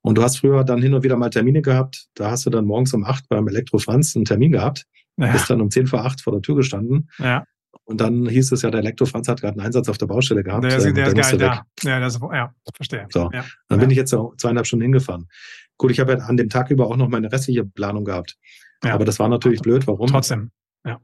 [0.00, 2.06] Und du hast früher dann hin und wieder mal Termine gehabt.
[2.14, 4.86] Da hast du dann morgens um acht beim Elektro Franz einen Termin gehabt.
[5.18, 5.32] Ja.
[5.32, 7.10] Bist dann um zehn vor acht vor der Tür gestanden.
[7.18, 7.44] Ja.
[7.84, 10.42] Und dann hieß es ja, der Elektro Franz hat gerade einen Einsatz auf der Baustelle
[10.42, 10.64] gehabt.
[10.64, 11.66] Der, ist, ähm, der, der ist geil, ja.
[11.82, 13.06] Ja, das, ja, verstehe.
[13.10, 13.28] So.
[13.34, 13.44] Ja.
[13.68, 15.28] Dann bin ich jetzt zweieinhalb Stunden hingefahren.
[15.76, 18.38] Gut, ich habe ja an dem Tag über auch noch meine restliche Planung gehabt.
[18.82, 18.94] Ja.
[18.94, 19.86] Aber das war natürlich blöd.
[19.86, 20.06] Warum?
[20.06, 20.52] Trotzdem,
[20.86, 20.98] ja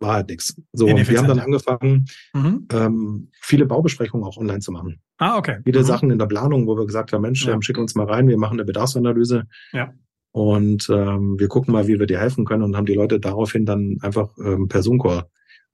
[0.00, 0.60] war halt nichts.
[0.72, 2.66] So, und wir haben dann angefangen, mhm.
[2.72, 5.00] ähm, viele Baubesprechungen auch online zu machen.
[5.18, 5.58] Ah, okay.
[5.64, 5.84] Viele mhm.
[5.84, 7.52] Sachen in der Planung, wo wir gesagt haben, Mensch, ja.
[7.52, 9.44] ähm, schick uns mal rein, wir machen eine Bedarfsanalyse.
[9.72, 9.92] Ja.
[10.30, 13.66] Und ähm, wir gucken mal, wie wir dir helfen können und haben die Leute daraufhin
[13.66, 15.24] dann einfach ähm, per Zoom-Call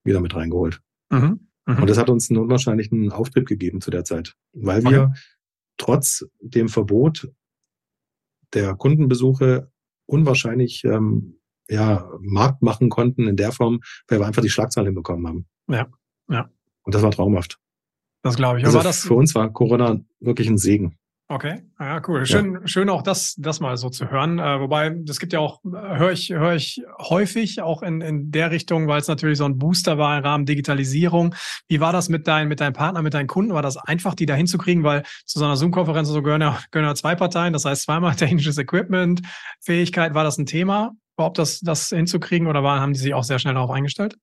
[0.04, 0.80] wieder mit reingeholt.
[1.10, 1.48] Mhm.
[1.66, 1.78] Mhm.
[1.78, 5.18] Und das hat uns einen unwahrscheinlichen Auftritt gegeben zu der Zeit, weil wir okay.
[5.76, 7.28] trotz dem Verbot
[8.54, 9.70] der Kundenbesuche
[10.06, 15.26] unwahrscheinlich ähm, ja, Markt machen konnten in der Form, weil wir einfach die Schlagzeilen hinbekommen
[15.26, 15.46] haben.
[15.68, 15.86] Ja,
[16.28, 16.48] ja.
[16.82, 17.58] Und das war traumhaft.
[18.22, 18.64] Das glaube ich.
[18.64, 20.98] Also das für uns war Corona wirklich ein Segen.
[21.26, 22.26] Okay, ja, cool.
[22.26, 22.60] Schön, ja.
[22.66, 24.38] schön auch das, das mal so zu hören.
[24.38, 28.50] Äh, wobei, das gibt ja auch, höre ich, höre ich häufig auch in, in der
[28.50, 31.34] Richtung, weil es natürlich so ein Booster war im Rahmen Digitalisierung.
[31.66, 33.54] Wie war das mit deinem, mit deinem Partner, mit deinen Kunden?
[33.54, 34.84] War das einfach, die da hinzukriegen?
[34.84, 37.54] Weil zu so einer Zoom-Konferenz so gehören ja, gehören ja zwei Parteien.
[37.54, 39.22] Das heißt, zweimal technisches Equipment,
[39.62, 40.12] Fähigkeit.
[40.12, 40.94] War das ein Thema?
[41.16, 44.16] Überhaupt das, das hinzukriegen oder waren, haben die sich auch sehr schnell darauf eingestellt?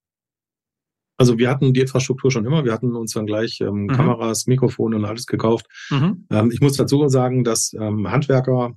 [1.17, 2.65] Also wir hatten die Infrastruktur schon immer.
[2.65, 3.87] Wir hatten uns dann gleich ähm, mhm.
[3.89, 5.67] Kameras, Mikrofone und alles gekauft.
[5.91, 6.25] Mhm.
[6.31, 8.75] Ähm, ich muss dazu sagen, dass ähm, Handwerker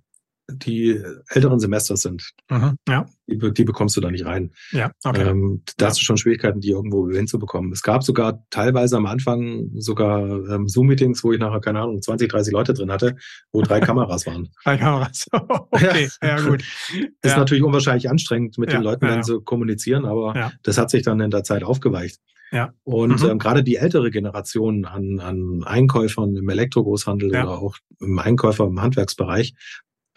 [0.48, 2.32] die älteren Semester sind.
[2.50, 3.06] Mhm, ja.
[3.26, 4.52] Die, die, bekommst du da nicht rein.
[4.72, 5.28] Ja, okay.
[5.28, 7.72] Ähm, da hast du schon Schwierigkeiten, die irgendwo hinzubekommen.
[7.72, 12.30] Es gab sogar teilweise am Anfang sogar ähm, Zoom-Meetings, wo ich nachher, keine Ahnung, 20,
[12.30, 13.16] 30 Leute drin hatte,
[13.52, 14.50] wo drei Kameras waren.
[14.64, 15.26] Drei Kameras.
[15.32, 16.62] okay, ja, ja gut.
[16.62, 17.38] Ist ja.
[17.38, 21.20] natürlich unwahrscheinlich anstrengend, mit ja, den Leuten dann zu kommunizieren, aber das hat sich dann
[21.20, 22.20] in der Zeit aufgeweicht.
[22.52, 22.72] Ja.
[22.84, 23.30] Und mhm.
[23.30, 27.42] ähm, gerade die ältere Generation an, an Einkäufern im Elektrogroßhandel ja.
[27.42, 29.54] oder auch im Einkäufer im Handwerksbereich,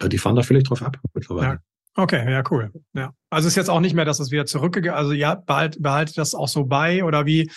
[0.06, 1.54] die fahren da völlig drauf ab mittlerweile.
[1.54, 1.58] Ja.
[1.96, 2.70] Okay, ja, cool.
[2.94, 3.12] Ja.
[3.28, 6.32] Also ist jetzt auch nicht mehr, dass es wieder zurückgegangen Also ja, behalt, behaltet das
[6.32, 7.50] auch so bei oder wie?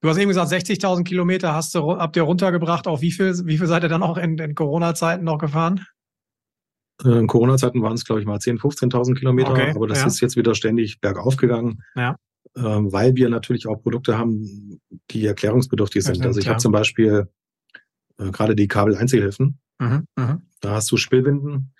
[0.00, 2.86] Du hast eben gesagt, 60.000 Kilometer hast du, habt ihr runtergebracht.
[2.86, 5.84] Auf wie viel, wie viel seid ihr dann auch in, in Corona-Zeiten noch gefahren?
[7.04, 10.06] Äh, in Corona-Zeiten waren es, glaube ich, mal 10.000, 15.000 Kilometer, okay, aber das ja.
[10.06, 12.16] ist jetzt wieder ständig bergauf gegangen, ja.
[12.56, 16.24] ähm, weil wir natürlich auch Produkte haben, die erklärungsbedürftig sind.
[16.24, 17.28] also ich habe zum Beispiel
[18.18, 19.58] äh, gerade die Kabel-Einzelhilfen.
[19.78, 20.42] Mhm, mh.
[20.60, 21.72] Da hast du Spillwinden,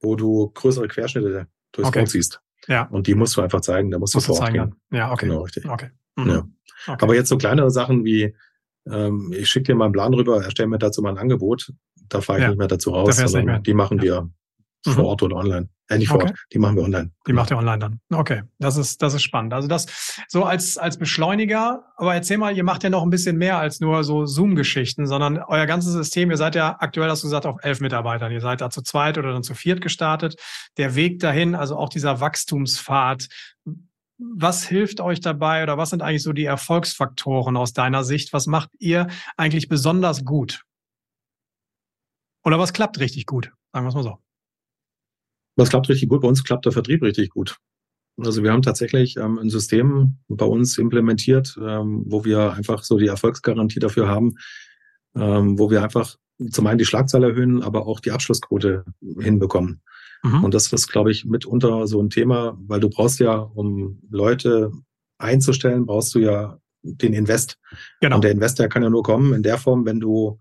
[0.00, 2.00] wo du größere Querschnitte durchs okay.
[2.00, 2.40] Boot siehst.
[2.66, 2.84] Ja.
[2.84, 4.74] Und die musst du einfach zeigen, da musst, musst du vor Ort gehen.
[4.90, 5.26] Ja, okay.
[5.26, 5.68] Genau, richtig.
[5.68, 5.90] Okay.
[6.16, 6.28] Mhm.
[6.28, 6.48] Ja.
[6.86, 7.04] okay.
[7.04, 8.34] Aber jetzt so kleinere Sachen wie,
[8.90, 11.72] ähm, ich schicke dir mal einen Plan rüber, erstell mir dazu mal ein Angebot,
[12.08, 12.48] da fahre ich ja.
[12.50, 14.30] nicht mehr dazu raus, sondern die machen wir
[14.86, 14.92] mhm.
[14.92, 15.68] vor Ort oder online.
[15.88, 17.10] Äh, nicht vor Ort, die machen wir online.
[17.26, 18.00] Die macht ihr online dann.
[18.12, 19.52] Okay, das ist, das ist spannend.
[19.52, 19.86] Also das
[20.28, 23.80] so als, als Beschleuniger, aber erzähl mal, ihr macht ja noch ein bisschen mehr als
[23.80, 27.56] nur so Zoom-Geschichten, sondern euer ganzes System, ihr seid ja aktuell, hast du gesagt, auf
[27.62, 28.30] elf Mitarbeitern.
[28.30, 30.36] Ihr seid da zu zweit oder dann zu viert gestartet.
[30.76, 33.28] Der Weg dahin, also auch dieser Wachstumspfad,
[34.18, 38.32] was hilft euch dabei oder was sind eigentlich so die Erfolgsfaktoren aus deiner Sicht?
[38.32, 40.62] Was macht ihr eigentlich besonders gut?
[42.44, 43.52] Oder was klappt richtig gut?
[43.72, 44.18] Sagen wir es mal so.
[45.60, 46.22] Was klappt richtig gut?
[46.22, 47.58] Bei uns klappt der Vertrieb richtig gut.
[48.18, 52.98] Also wir haben tatsächlich ähm, ein System bei uns implementiert, ähm, wo wir einfach so
[52.98, 54.34] die Erfolgsgarantie dafür haben,
[55.14, 56.16] ähm, wo wir einfach
[56.50, 58.84] zum einen die Schlagzahl erhöhen, aber auch die Abschlussquote
[59.18, 59.82] hinbekommen.
[60.22, 60.44] Mhm.
[60.44, 64.72] Und das ist, glaube ich, mitunter so ein Thema, weil du brauchst ja, um Leute
[65.18, 67.58] einzustellen, brauchst du ja den Invest.
[68.00, 68.16] Genau.
[68.16, 70.38] Und der Investor kann ja nur kommen in der Form, wenn du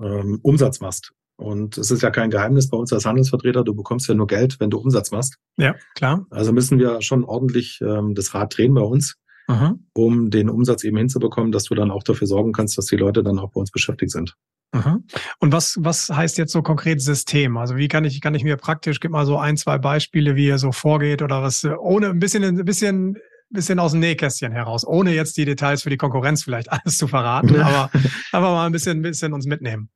[0.00, 1.12] ähm, Umsatz machst.
[1.38, 4.58] Und es ist ja kein Geheimnis bei uns als Handelsvertreter, du bekommst ja nur Geld,
[4.58, 5.36] wenn du Umsatz machst.
[5.56, 6.26] Ja, klar.
[6.30, 9.14] Also müssen wir schon ordentlich ähm, das Rad drehen bei uns,
[9.46, 9.86] mhm.
[9.94, 13.22] um den Umsatz eben hinzubekommen, dass du dann auch dafür sorgen kannst, dass die Leute
[13.22, 14.34] dann auch bei uns beschäftigt sind.
[14.74, 15.04] Mhm.
[15.38, 17.56] Und was, was heißt jetzt so konkret System?
[17.56, 20.46] Also wie kann ich, kann ich mir praktisch, gib mal so ein, zwei Beispiele, wie
[20.46, 23.16] ihr so vorgeht oder was, ohne ein bisschen, ein bisschen,
[23.48, 27.06] bisschen aus dem Nähkästchen heraus, ohne jetzt die Details für die Konkurrenz vielleicht alles zu
[27.06, 29.88] verraten, aber einfach mal ein bisschen, ein bisschen uns mitnehmen.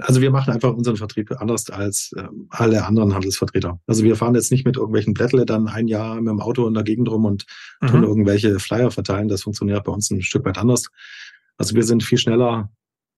[0.00, 3.80] Also wir machen einfach unseren Vertrieb anders als äh, alle anderen Handelsvertreter.
[3.86, 6.74] Also wir fahren jetzt nicht mit irgendwelchen Blättle dann ein Jahr mit dem Auto in
[6.74, 7.46] der Gegend rum und
[7.80, 7.86] mhm.
[7.86, 9.28] tun irgendwelche Flyer verteilen.
[9.28, 10.88] Das funktioniert bei uns ein Stück weit anders.
[11.56, 12.70] Also wir sind viel schneller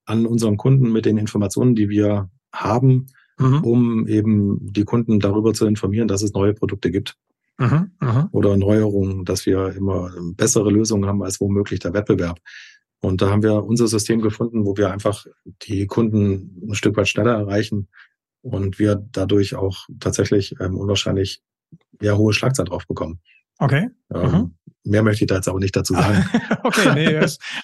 [0.04, 3.06] an unseren Kunden mit den Informationen, die wir haben,
[3.38, 3.64] mhm.
[3.64, 7.16] um eben die Kunden darüber zu informieren, dass es neue Produkte gibt.
[7.58, 7.90] Mhm.
[8.00, 8.28] mhm.
[8.32, 12.38] Oder Neuerungen, dass wir immer bessere Lösungen haben als womöglich der Wettbewerb.
[13.00, 15.26] Und da haben wir unser System gefunden, wo wir einfach
[15.62, 17.88] die Kunden ein Stück weit schneller erreichen
[18.42, 21.42] und wir dadurch auch tatsächlich ähm, unwahrscheinlich
[22.00, 23.20] ja, hohe Schlagzeit drauf bekommen.
[23.58, 23.88] Okay.
[24.14, 24.54] Ähm, mhm.
[24.84, 26.24] Mehr möchte ich da jetzt aber nicht dazu sagen.
[26.62, 27.16] okay, nee,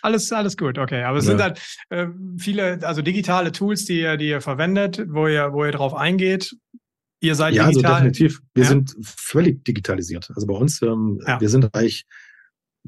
[0.02, 1.04] alles, alles gut, okay.
[1.04, 1.30] Aber es ja.
[1.30, 5.64] sind halt äh, viele, also digitale Tools, die ihr, die ihr verwendet, wo ihr, wo
[5.64, 6.56] ihr drauf eingeht.
[7.20, 7.90] Ihr seid ja, digital.
[7.90, 8.40] Ja, also definitiv.
[8.54, 8.68] Wir ja.
[8.70, 10.30] sind völlig digitalisiert.
[10.34, 11.40] Also bei uns, ähm, ja.
[11.40, 12.06] wir sind eigentlich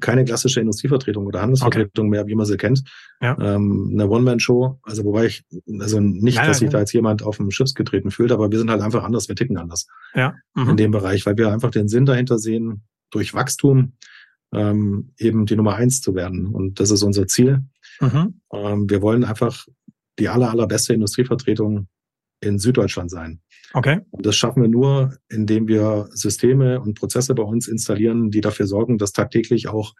[0.00, 2.10] keine klassische Industrievertretung oder Handelsvertretung okay.
[2.10, 2.82] mehr, wie man sie kennt.
[3.20, 3.36] Ja.
[3.40, 5.44] Ähm, eine One-Man-Show, also wobei ich,
[5.78, 8.58] also nicht, ja, dass sich da jetzt jemand auf dem Schiffs getreten fühlt, aber wir
[8.58, 10.34] sind halt einfach anders, wir ticken anders ja.
[10.54, 10.70] Mhm.
[10.70, 13.92] in dem Bereich, weil wir einfach den Sinn dahinter sehen, durch Wachstum
[14.52, 16.46] ähm, eben die Nummer eins zu werden.
[16.46, 17.62] Und das ist unser Ziel.
[18.00, 18.40] Mhm.
[18.52, 19.66] Ähm, wir wollen einfach
[20.18, 21.88] die aller, allerbeste Industrievertretung
[22.40, 23.40] in Süddeutschland sein.
[23.74, 24.00] Okay.
[24.12, 28.66] Und das schaffen wir nur, indem wir Systeme und Prozesse bei uns installieren, die dafür
[28.66, 29.94] sorgen, dass tagtäglich auch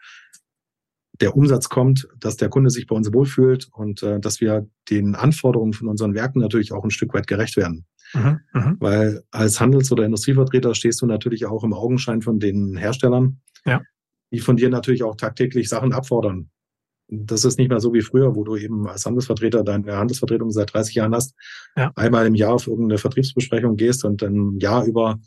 [1.19, 5.15] der Umsatz kommt, dass der Kunde sich bei uns wohlfühlt und äh, dass wir den
[5.15, 7.85] Anforderungen von unseren Werken natürlich auch ein Stück weit gerecht werden.
[8.13, 8.75] Mhm, mh.
[8.79, 13.81] Weil als Handels- oder Industrievertreter stehst du natürlich auch im Augenschein von den Herstellern, ja.
[14.31, 16.49] die von dir natürlich auch tagtäglich Sachen abfordern
[17.07, 20.73] das ist nicht mehr so wie früher, wo du eben als Handelsvertreter deine Handelsvertretung seit
[20.73, 21.35] 30 Jahren hast,
[21.75, 21.91] ja.
[21.95, 25.19] einmal im Jahr auf irgendeine Vertriebsbesprechung gehst und ein Jahr über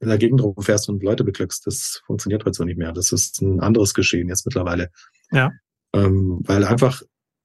[0.00, 1.66] in der Gegend rumfährst und Leute beglückst.
[1.66, 2.92] Das funktioniert heute so nicht mehr.
[2.92, 4.90] Das ist ein anderes Geschehen jetzt mittlerweile.
[5.30, 5.52] Ja.
[5.94, 7.02] Ähm, weil einfach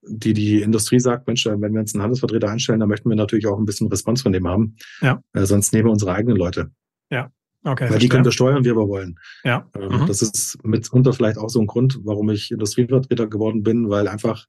[0.08, 3.47] die, die Industrie sagt, Mensch, wenn wir uns einen Handelsvertreter einstellen, dann möchten wir natürlich
[3.47, 4.78] auch ein bisschen Response von dem haben.
[5.01, 5.21] Ja.
[5.34, 6.71] Äh, sonst nehmen wir unsere eigenen Leute.
[7.10, 7.32] Ja.
[7.65, 7.99] Okay, Weil verstehe.
[7.99, 9.19] die können wir steuern, wie wir wollen.
[9.43, 9.67] Ja.
[9.75, 10.08] Ähm, mhm.
[10.08, 14.45] Das ist mitunter vielleicht auch so ein Grund, warum ich Industrievertreter geworden bin, weil einfach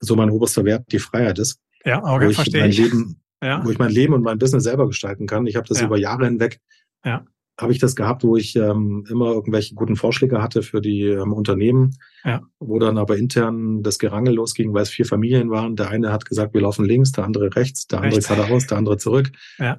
[0.00, 1.60] so mein oberster Wert die Freiheit ist.
[1.84, 2.78] Ja, okay, wo ich verstehe mein ich.
[2.78, 3.62] Leben, ja.
[3.62, 5.46] Wo ich mein Leben und mein Business selber gestalten kann.
[5.46, 5.86] Ich habe das ja.
[5.86, 6.60] über Jahre hinweg.
[7.04, 7.26] Ja.
[7.60, 11.34] Habe ich das gehabt, wo ich ähm, immer irgendwelche guten Vorschläge hatte für die ähm,
[11.34, 12.42] Unternehmen, ja.
[12.58, 15.76] wo dann aber intern das Gerangel losging, weil es vier Familien waren.
[15.76, 18.96] Der eine hat gesagt, wir laufen links, der andere rechts, der andere geradeaus, der andere
[18.96, 19.30] zurück.
[19.58, 19.78] Ja.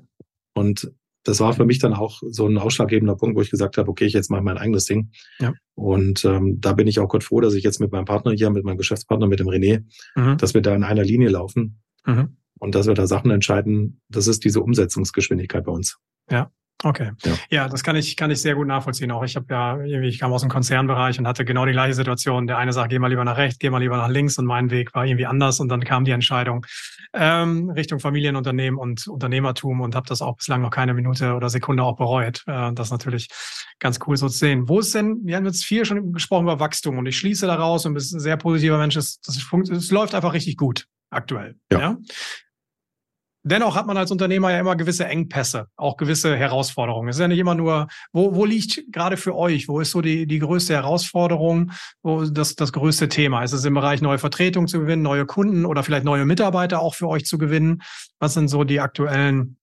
[0.53, 0.91] Und
[1.23, 4.05] das war für mich dann auch so ein ausschlaggebender Punkt, wo ich gesagt habe, okay,
[4.05, 5.11] ich jetzt mache mein eigenes Ding.
[5.39, 5.53] Ja.
[5.75, 8.49] Und ähm, da bin ich auch Gott froh, dass ich jetzt mit meinem Partner hier,
[8.49, 9.83] mit meinem Geschäftspartner, mit dem René,
[10.15, 10.37] mhm.
[10.37, 12.37] dass wir da in einer Linie laufen mhm.
[12.59, 14.01] und dass wir da Sachen entscheiden.
[14.09, 15.97] Das ist diese Umsetzungsgeschwindigkeit bei uns.
[16.29, 16.51] Ja.
[16.83, 17.11] Okay.
[17.23, 17.33] Ja.
[17.49, 19.09] ja, das kann ich, kann ich sehr gut nachvollziehen.
[19.11, 21.95] Auch ich habe ja irgendwie, ich kam aus dem Konzernbereich und hatte genau die gleiche
[21.95, 22.45] Situation.
[22.45, 24.69] Der eine sagt, geh mal lieber nach rechts, geh mal lieber nach links und mein
[24.69, 26.65] Weg war irgendwie anders und dann kam die Entscheidung
[27.13, 31.83] ähm, Richtung Familienunternehmen und Unternehmertum und habe das auch bislang noch keine Minute oder Sekunde
[31.83, 32.43] auch bereut.
[32.45, 33.27] Äh, das ist natürlich
[33.79, 34.69] ganz cool so zu sehen.
[34.69, 37.85] Wo ist denn, wir haben jetzt viel schon gesprochen über Wachstum und ich schließe daraus
[37.85, 41.55] und bist ein sehr positiver Mensch, es, das, das läuft einfach richtig gut aktuell.
[41.71, 41.79] Ja.
[41.79, 41.97] ja?
[43.47, 47.09] Dennoch hat man als Unternehmer ja immer gewisse Engpässe, auch gewisse Herausforderungen.
[47.09, 50.01] Es ist ja nicht immer nur, wo, wo liegt gerade für euch, wo ist so
[50.01, 51.71] die, die größte Herausforderung,
[52.03, 53.43] wo das, das größte Thema?
[53.43, 56.95] Ist es im Bereich neue Vertretung zu gewinnen, neue Kunden oder vielleicht neue Mitarbeiter auch
[56.95, 57.81] für euch zu gewinnen?
[58.19, 59.56] Was sind so die aktuellen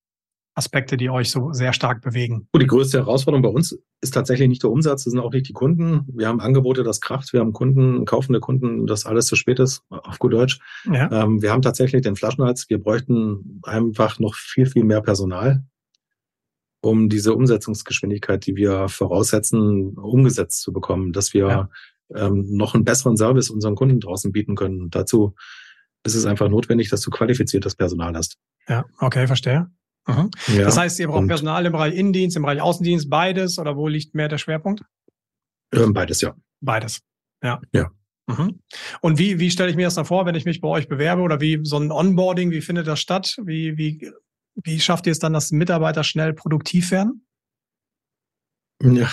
[0.55, 2.49] Aspekte, die euch so sehr stark bewegen?
[2.57, 5.53] Die größte Herausforderung bei uns ist tatsächlich nicht der Umsatz, das sind auch nicht die
[5.53, 6.07] Kunden.
[6.12, 9.83] Wir haben Angebote, das kracht, wir haben Kunden, kaufende Kunden, das alles zu spät ist,
[9.88, 10.61] auf gut Deutsch.
[10.85, 11.11] Ja.
[11.11, 15.64] Ähm, wir haben tatsächlich den Flaschenhals, wir bräuchten einfach noch viel, viel mehr Personal,
[16.81, 21.69] um diese Umsetzungsgeschwindigkeit, die wir voraussetzen, umgesetzt zu bekommen, dass wir ja.
[22.14, 24.90] ähm, noch einen besseren Service unseren Kunden draußen bieten können.
[24.90, 25.35] Dazu
[26.05, 28.37] ist es einfach notwendig, dass du qualifiziertes Personal hast.
[28.69, 29.71] Ja, okay, verstehe.
[30.07, 30.31] Mhm.
[30.49, 33.88] Ja, das heißt, ihr braucht Personal im Bereich Innendienst, im Bereich Außendienst, beides oder wo
[33.88, 34.83] liegt mehr der Schwerpunkt?
[35.73, 36.35] Ähm, beides, ja.
[36.61, 37.01] Beides,
[37.43, 37.61] ja.
[37.73, 37.90] Ja.
[38.27, 38.61] Mhm.
[39.01, 41.23] Und wie, wie stelle ich mir das dann vor, wenn ich mich bei euch bewerbe
[41.23, 43.37] oder wie so ein Onboarding, wie findet das statt?
[43.43, 44.11] Wie, wie,
[44.55, 47.27] wie schafft ihr es dann, dass Mitarbeiter schnell produktiv werden?
[48.83, 49.11] Ja,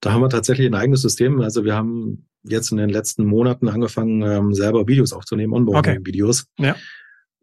[0.00, 1.40] da haben wir tatsächlich ein eigenes System.
[1.40, 6.46] Also wir haben jetzt in den letzten Monaten angefangen, ähm, selber Videos aufzunehmen, Onboarding-Videos.
[6.56, 6.68] Okay.
[6.68, 6.76] Ja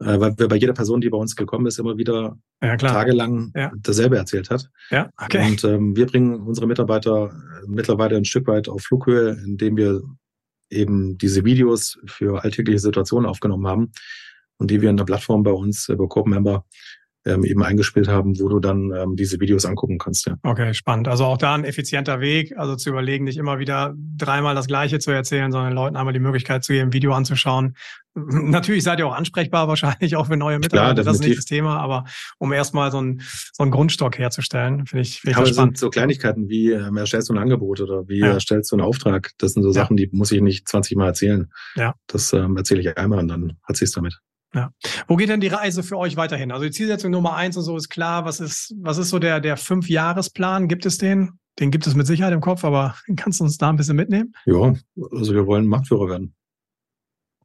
[0.01, 3.51] äh, weil wir bei jeder Person, die bei uns gekommen ist, immer wieder ja, tagelang
[3.55, 3.71] ja.
[3.77, 4.69] dasselbe erzählt hat.
[4.89, 5.47] Ja, okay.
[5.47, 10.01] Und ähm, wir bringen unsere Mitarbeiter äh, mittlerweile ein Stück weit auf Flughöhe, indem wir
[10.69, 13.91] eben diese Videos für alltägliche Situationen aufgenommen haben
[14.57, 16.65] und die wir in der Plattform bei uns über Corp-Member
[17.25, 20.27] ähm, eben eingespielt haben, wo du dann ähm, diese Videos angucken kannst.
[20.27, 20.37] Ja.
[20.43, 21.07] Okay, spannend.
[21.07, 24.99] Also auch da ein effizienter Weg, also zu überlegen, nicht immer wieder dreimal das Gleiche
[24.99, 27.75] zu erzählen, sondern Leuten einmal die Möglichkeit zu geben, Video anzuschauen.
[28.15, 30.93] Natürlich seid ihr auch ansprechbar, wahrscheinlich auch für neue Mitarbeiter.
[30.95, 32.05] Klar, das ist nicht das Thema, aber
[32.39, 33.21] um erstmal so einen,
[33.53, 35.77] so einen Grundstock herzustellen, finde ich, find ich aber das spannend.
[35.77, 38.33] sind so Kleinigkeiten wie ähm, erstellst du ein Angebot oder wie ja.
[38.33, 39.31] erstellst du einen Auftrag.
[39.37, 41.51] Das sind so Sachen, die muss ich nicht 20 Mal erzählen.
[41.75, 41.93] Ja.
[42.07, 44.19] Das ähm, erzähle ich einmal und dann hat sie es damit.
[44.53, 44.73] Ja.
[45.07, 46.51] Wo geht denn die Reise für euch weiterhin?
[46.51, 48.25] Also die Zielsetzung Nummer eins und so ist klar.
[48.25, 50.67] Was ist, was ist so der, der Fünfjahresplan?
[50.67, 51.39] Gibt es den?
[51.59, 54.33] Den gibt es mit Sicherheit im Kopf, aber kannst du uns da ein bisschen mitnehmen?
[54.45, 54.73] Ja,
[55.11, 56.35] also wir wollen Marktführer werden.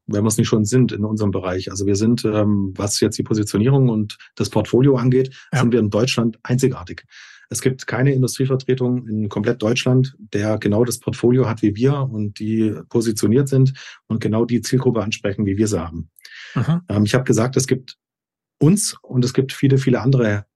[0.09, 1.71] Wenn wir es nicht schon sind in unserem Bereich.
[1.71, 5.61] Also wir sind, ähm, was jetzt die Positionierung und das Portfolio angeht, ja.
[5.61, 7.05] sind wir in Deutschland einzigartig.
[7.49, 12.39] Es gibt keine Industrievertretung in komplett Deutschland, der genau das Portfolio hat wie wir und
[12.39, 13.73] die positioniert sind
[14.09, 16.11] und genau die Zielgruppe ansprechen, wie wir sie haben.
[16.89, 17.97] Ähm, ich habe gesagt, es gibt
[18.59, 20.47] uns und es gibt viele, viele andere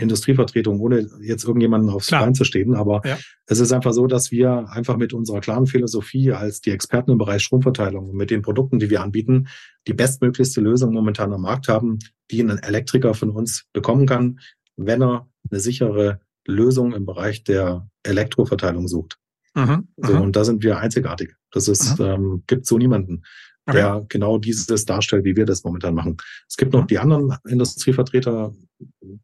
[0.00, 2.22] Industrievertretungen, ohne jetzt irgendjemanden aufs Klar.
[2.22, 2.74] Bein zu stehen.
[2.74, 3.18] Aber ja.
[3.46, 7.18] es ist einfach so, dass wir einfach mit unserer klaren Philosophie als die Experten im
[7.18, 9.48] Bereich Stromverteilung und mit den Produkten, die wir anbieten,
[9.88, 11.98] die bestmöglichste Lösung momentan am Markt haben,
[12.30, 14.38] die ein Elektriker von uns bekommen kann,
[14.76, 19.18] wenn er eine sichere Lösung im Bereich der Elektroverteilung sucht.
[19.54, 21.34] Mhm, so, und da sind wir einzigartig.
[21.50, 23.24] Das ist, ähm, gibt so niemanden
[23.72, 24.06] der okay.
[24.08, 26.16] genau dieses darstellt, wie wir das momentan machen.
[26.48, 28.52] Es gibt noch die anderen Industrievertreter,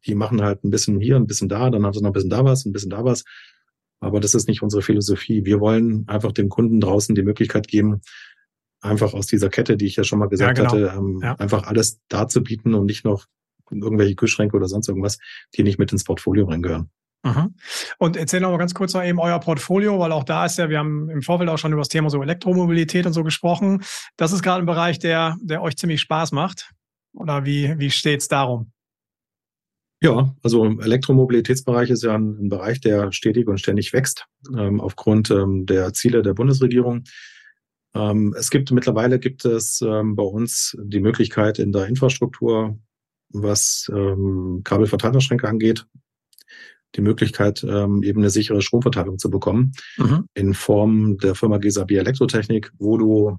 [0.05, 2.29] die machen halt ein bisschen hier, ein bisschen da, dann haben sie noch ein bisschen
[2.29, 3.23] da was, ein bisschen da was.
[3.99, 5.45] Aber das ist nicht unsere Philosophie.
[5.45, 8.01] Wir wollen einfach dem Kunden draußen die Möglichkeit geben,
[8.81, 10.87] einfach aus dieser Kette, die ich ja schon mal gesagt ja, genau.
[10.89, 11.35] hatte, ähm, ja.
[11.35, 13.25] einfach alles darzubieten und nicht noch
[13.71, 15.17] irgendwelche Kühlschränke oder sonst irgendwas,
[15.55, 16.89] die nicht mit ins Portfolio reingehören.
[17.25, 17.55] Mhm.
[17.97, 20.69] Und erzähl noch mal ganz kurz noch eben euer Portfolio, weil auch da ist ja,
[20.69, 23.83] wir haben im Vorfeld auch schon über das Thema so Elektromobilität und so gesprochen.
[24.15, 26.71] Das ist gerade ein Bereich, der, der euch ziemlich Spaß macht.
[27.13, 28.71] Oder wie, wie steht's darum?
[30.01, 35.31] Ja, also Elektromobilitätsbereich ist ja ein, ein Bereich, der stetig und ständig wächst, ähm, aufgrund
[35.31, 37.05] ähm, der Ziele der Bundesregierung.
[37.95, 42.77] Ähm, es gibt mittlerweile gibt es ähm, bei uns die Möglichkeit in der Infrastruktur,
[43.29, 45.87] was ähm, Kabelverteilerschränke angeht,
[46.95, 50.27] die Möglichkeit, ähm, eben eine sichere Stromverteilung zu bekommen mhm.
[50.33, 53.37] in Form der Firma Gesabi Elektrotechnik, wo du,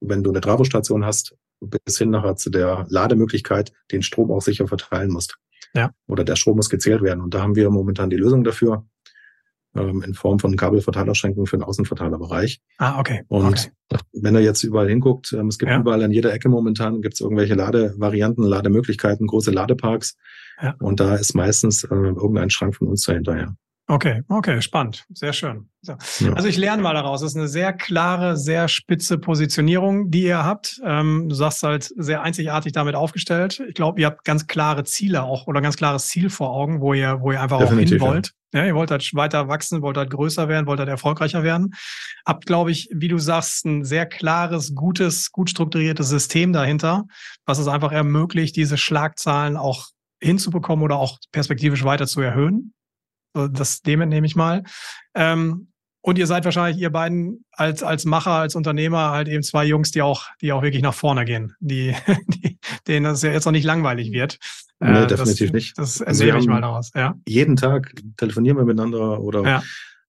[0.00, 4.68] wenn du eine Trafostation hast, bis hin nachher zu der Lademöglichkeit den Strom auch sicher
[4.68, 5.36] verteilen musst.
[5.74, 5.90] Ja.
[6.06, 7.20] Oder der Strom muss gezählt werden.
[7.20, 8.86] Und da haben wir momentan die Lösung dafür
[9.76, 12.60] ähm, in Form von Kabelverteilerschränken für den Außenverteilerbereich.
[12.78, 13.24] Ah, okay.
[13.28, 14.00] Und okay.
[14.12, 15.80] wenn er jetzt überall hinguckt, ähm, es gibt ja.
[15.80, 20.16] überall an jeder Ecke momentan gibt es irgendwelche Ladevarianten, Lademöglichkeiten, große Ladeparks.
[20.62, 20.74] Ja.
[20.80, 23.54] Und da ist meistens äh, irgendein Schrank von uns dahinter, ja.
[23.90, 25.06] Okay, okay, spannend.
[25.14, 25.70] Sehr schön.
[25.80, 25.94] So.
[26.20, 26.34] Ja.
[26.34, 27.22] Also ich lerne mal daraus.
[27.22, 30.78] Das ist eine sehr klare, sehr spitze Positionierung, die ihr habt.
[30.84, 33.62] Ähm, du sagst halt sehr einzigartig damit aufgestellt.
[33.66, 36.92] Ich glaube, ihr habt ganz klare Ziele auch oder ganz klares Ziel vor Augen, wo
[36.92, 38.32] ihr, wo ihr einfach Definitiv, auch hin wollt.
[38.52, 38.60] Ja.
[38.60, 38.66] ja.
[38.66, 41.72] ihr wollt halt weiter wachsen, wollt halt größer werden, wollt halt erfolgreicher werden.
[42.26, 47.04] Habt, glaube ich, wie du sagst, ein sehr klares, gutes, gut strukturiertes System dahinter,
[47.46, 49.86] was es einfach ermöglicht, diese Schlagzahlen auch
[50.20, 52.74] hinzubekommen oder auch perspektivisch weiter zu erhöhen.
[53.34, 54.64] Das dem entnehme ich mal.
[55.14, 55.68] Ähm,
[56.00, 59.90] und ihr seid wahrscheinlich, ihr beiden als, als Macher, als Unternehmer, halt eben zwei Jungs,
[59.90, 61.94] die auch, die auch wirklich nach vorne gehen, die,
[62.28, 64.38] die denen das ja jetzt noch nicht langweilig wird.
[64.80, 65.78] Nee, äh, definitiv das, nicht.
[65.78, 67.14] Das also entnehme ich mal daraus, ja.
[67.26, 69.62] Jeden Tag telefonieren wir miteinander oder ja.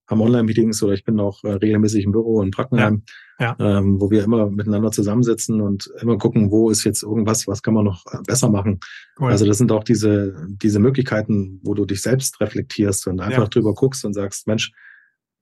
[0.09, 3.03] Haben Online-Meetings oder ich bin auch äh, regelmäßig im Büro in Brackenheim,
[3.39, 3.55] ja.
[3.59, 3.77] Ja.
[3.77, 7.75] Ähm, wo wir immer miteinander zusammensitzen und immer gucken, wo ist jetzt irgendwas, was kann
[7.75, 8.79] man noch äh, besser machen.
[9.19, 9.31] Cool.
[9.31, 13.73] Also das sind auch diese, diese Möglichkeiten, wo du dich selbst reflektierst und einfach drüber
[13.73, 14.71] guckst und sagst, Mensch,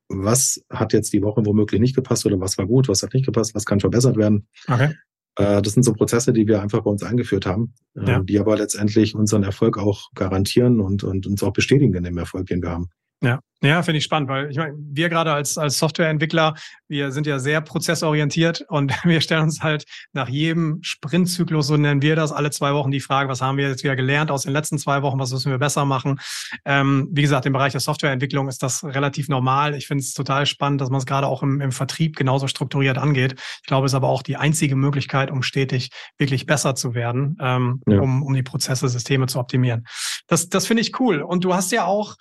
[0.09, 3.25] was hat jetzt die Woche womöglich nicht gepasst oder was war gut, was hat nicht
[3.25, 4.47] gepasst, was kann verbessert werden.
[4.67, 4.93] Okay.
[5.37, 8.19] Äh, das sind so Prozesse, die wir einfach bei uns eingeführt haben, äh, ja.
[8.19, 12.47] die aber letztendlich unseren Erfolg auch garantieren und, und uns auch bestätigen in dem Erfolg,
[12.47, 12.89] den wir haben.
[13.21, 16.53] Ja, ja, finde ich spannend, weil ich meine, wir gerade als, als Softwareentwickler,
[16.87, 22.03] wir sind ja sehr prozessorientiert und wir stellen uns halt nach jedem Sprintzyklus, so nennen
[22.03, 24.53] wir das, alle zwei Wochen die Frage, was haben wir jetzt wieder gelernt aus den
[24.53, 26.19] letzten zwei Wochen, was müssen wir besser machen?
[26.65, 29.73] Ähm, wie gesagt, im Bereich der Softwareentwicklung ist das relativ normal.
[29.73, 32.99] Ich finde es total spannend, dass man es gerade auch im, im Vertrieb genauso strukturiert
[32.99, 33.41] angeht.
[33.61, 35.89] Ich glaube, es ist aber auch die einzige Möglichkeit, um stetig
[36.19, 37.99] wirklich besser zu werden, ähm, ja.
[37.99, 39.87] um, um die Prozesse, Systeme zu optimieren.
[40.27, 41.23] Das, das finde ich cool.
[41.23, 42.15] Und du hast ja auch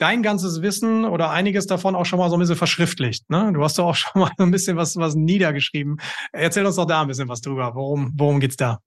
[0.00, 3.28] dein ganzes Wissen oder einiges davon auch schon mal so ein bisschen verschriftlicht.
[3.28, 3.52] Ne?
[3.52, 6.00] Du hast doch auch schon mal ein bisschen was, was niedergeschrieben.
[6.32, 7.74] Erzähl uns doch da ein bisschen was drüber.
[7.74, 8.80] Worum, worum geht's da?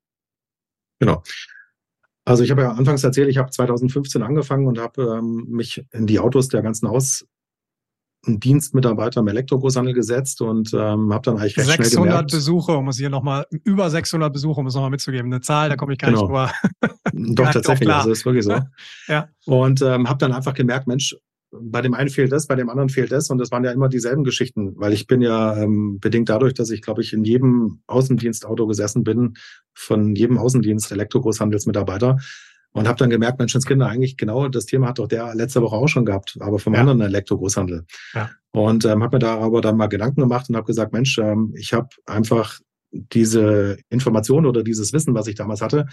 [1.00, 1.22] Genau.
[2.26, 6.08] Also ich habe ja anfangs erzählt, ich habe 2015 angefangen und habe ähm, mich in
[6.08, 7.26] die Autos der ganzen Aus
[8.26, 12.32] einen Dienstmitarbeiter im Elektrogroßhandel gesetzt und ähm, habe dann eigentlich recht 600 schnell gemerkt.
[12.32, 15.32] Besuche, um es hier nochmal, über 600 Besuche, um es nochmal mitzugeben.
[15.32, 16.22] Eine Zahl, da komme ich gar genau.
[16.30, 17.34] nicht drüber.
[17.36, 18.60] Doch, tatsächlich, also ist wirklich so.
[19.08, 19.28] ja.
[19.46, 21.16] Und ähm, habe dann einfach gemerkt, Mensch,
[21.52, 23.90] bei dem einen fehlt das, bei dem anderen fehlt das und das waren ja immer
[23.90, 27.82] dieselben Geschichten, weil ich bin ja ähm, bedingt dadurch, dass ich, glaube ich, in jedem
[27.88, 29.36] Außendienstauto gesessen bin,
[29.74, 32.18] von jedem Außendienst Elektrogroßhandelsmitarbeiter,
[32.74, 35.88] und habe dann gemerkt, Menschenskinder, eigentlich genau das Thema hat doch der letzte Woche auch
[35.88, 36.82] schon gehabt, aber vom ja.
[36.82, 37.86] anderen Elektrogroßhandel.
[38.14, 38.32] Ja.
[38.52, 41.54] Und ähm, habe mir da aber dann mal Gedanken gemacht und habe gesagt, Mensch, ähm,
[41.56, 42.60] ich habe einfach
[42.92, 45.88] diese Information oder dieses Wissen, was ich damals hatte,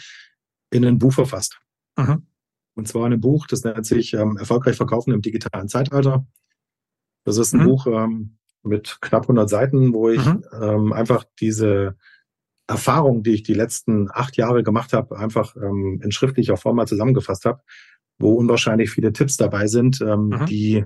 [0.70, 1.58] in ein Buch verfasst.
[1.96, 2.26] Mhm.
[2.74, 6.26] Und zwar in einem Buch, das nennt sich ähm, Erfolgreich verkaufen im digitalen Zeitalter.
[7.24, 7.64] Das ist ein mhm.
[7.66, 10.44] Buch ähm, mit knapp 100 Seiten, wo ich mhm.
[10.60, 11.96] ähm, einfach diese
[12.70, 16.86] Erfahrung, die ich die letzten acht Jahre gemacht habe, einfach ähm, in schriftlicher Form mal
[16.86, 17.60] zusammengefasst habe,
[18.18, 20.46] wo unwahrscheinlich viele Tipps dabei sind, ähm, mhm.
[20.46, 20.84] die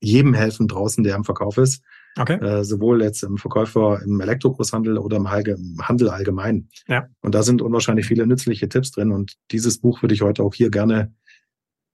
[0.00, 1.82] jedem helfen draußen, der im Verkauf ist.
[2.18, 2.34] Okay.
[2.44, 6.68] Äh, sowohl jetzt im Verkäufer im Elektrogroßhandel oder im, Handel allgemein.
[6.88, 7.06] Ja.
[7.20, 9.12] Und da sind unwahrscheinlich viele nützliche Tipps drin.
[9.12, 11.14] Und dieses Buch würde ich heute auch hier gerne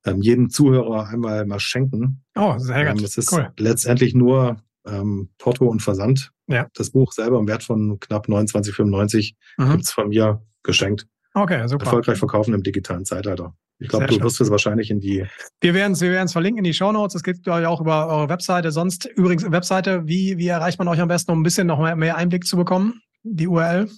[0.07, 2.24] ähm, jedem Zuhörer einmal mal schenken.
[2.34, 3.01] Oh, sehr gut.
[3.01, 3.53] Ähm, es ist cool.
[3.59, 4.57] letztendlich nur
[4.87, 6.32] ähm, Porto und Versand.
[6.47, 6.68] Ja.
[6.74, 9.70] Das Buch selber im Wert von knapp 29,95 mhm.
[9.72, 11.07] gibt's von mir geschenkt.
[11.34, 11.84] Okay, super.
[11.84, 13.55] Erfolgreich verkaufen im digitalen Zeitalter.
[13.78, 15.26] Ich glaube, du wirst es wahrscheinlich in die.
[15.61, 17.14] Wir werden es wir werden's verlinken in die Show Notes.
[17.14, 18.72] Es geht glaube ich auch über eure Webseite.
[18.72, 21.95] Sonst übrigens Webseite, wie, wie erreicht man euch am besten, um ein bisschen noch mehr,
[21.95, 23.03] mehr Einblick zu bekommen?
[23.22, 23.91] Die URL?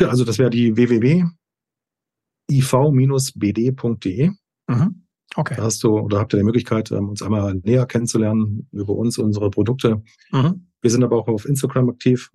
[0.00, 1.30] Ja, also das wäre die www.iv-bd.de.
[4.68, 5.06] Mhm.
[5.36, 5.54] Okay.
[5.56, 9.18] Da hast du oder habt ihr die Möglichkeit, ähm, uns einmal näher kennenzulernen über uns,
[9.18, 10.02] unsere Produkte.
[10.32, 10.66] Mhm.
[10.80, 12.30] Wir sind aber auch auf Instagram aktiv.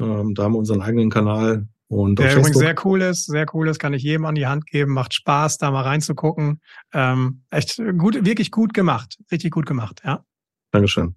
[0.00, 1.68] Ähm, da haben wir unseren eigenen Kanal.
[1.86, 4.66] Und Der übrigens sehr cool ist, sehr cool ist, kann ich jedem an die Hand
[4.66, 4.92] geben.
[4.92, 6.60] Macht Spaß, da mal reinzugucken.
[6.92, 9.18] Ähm, echt gut, wirklich gut gemacht.
[9.30, 10.24] Richtig gut gemacht, ja.
[10.72, 11.14] Dankeschön.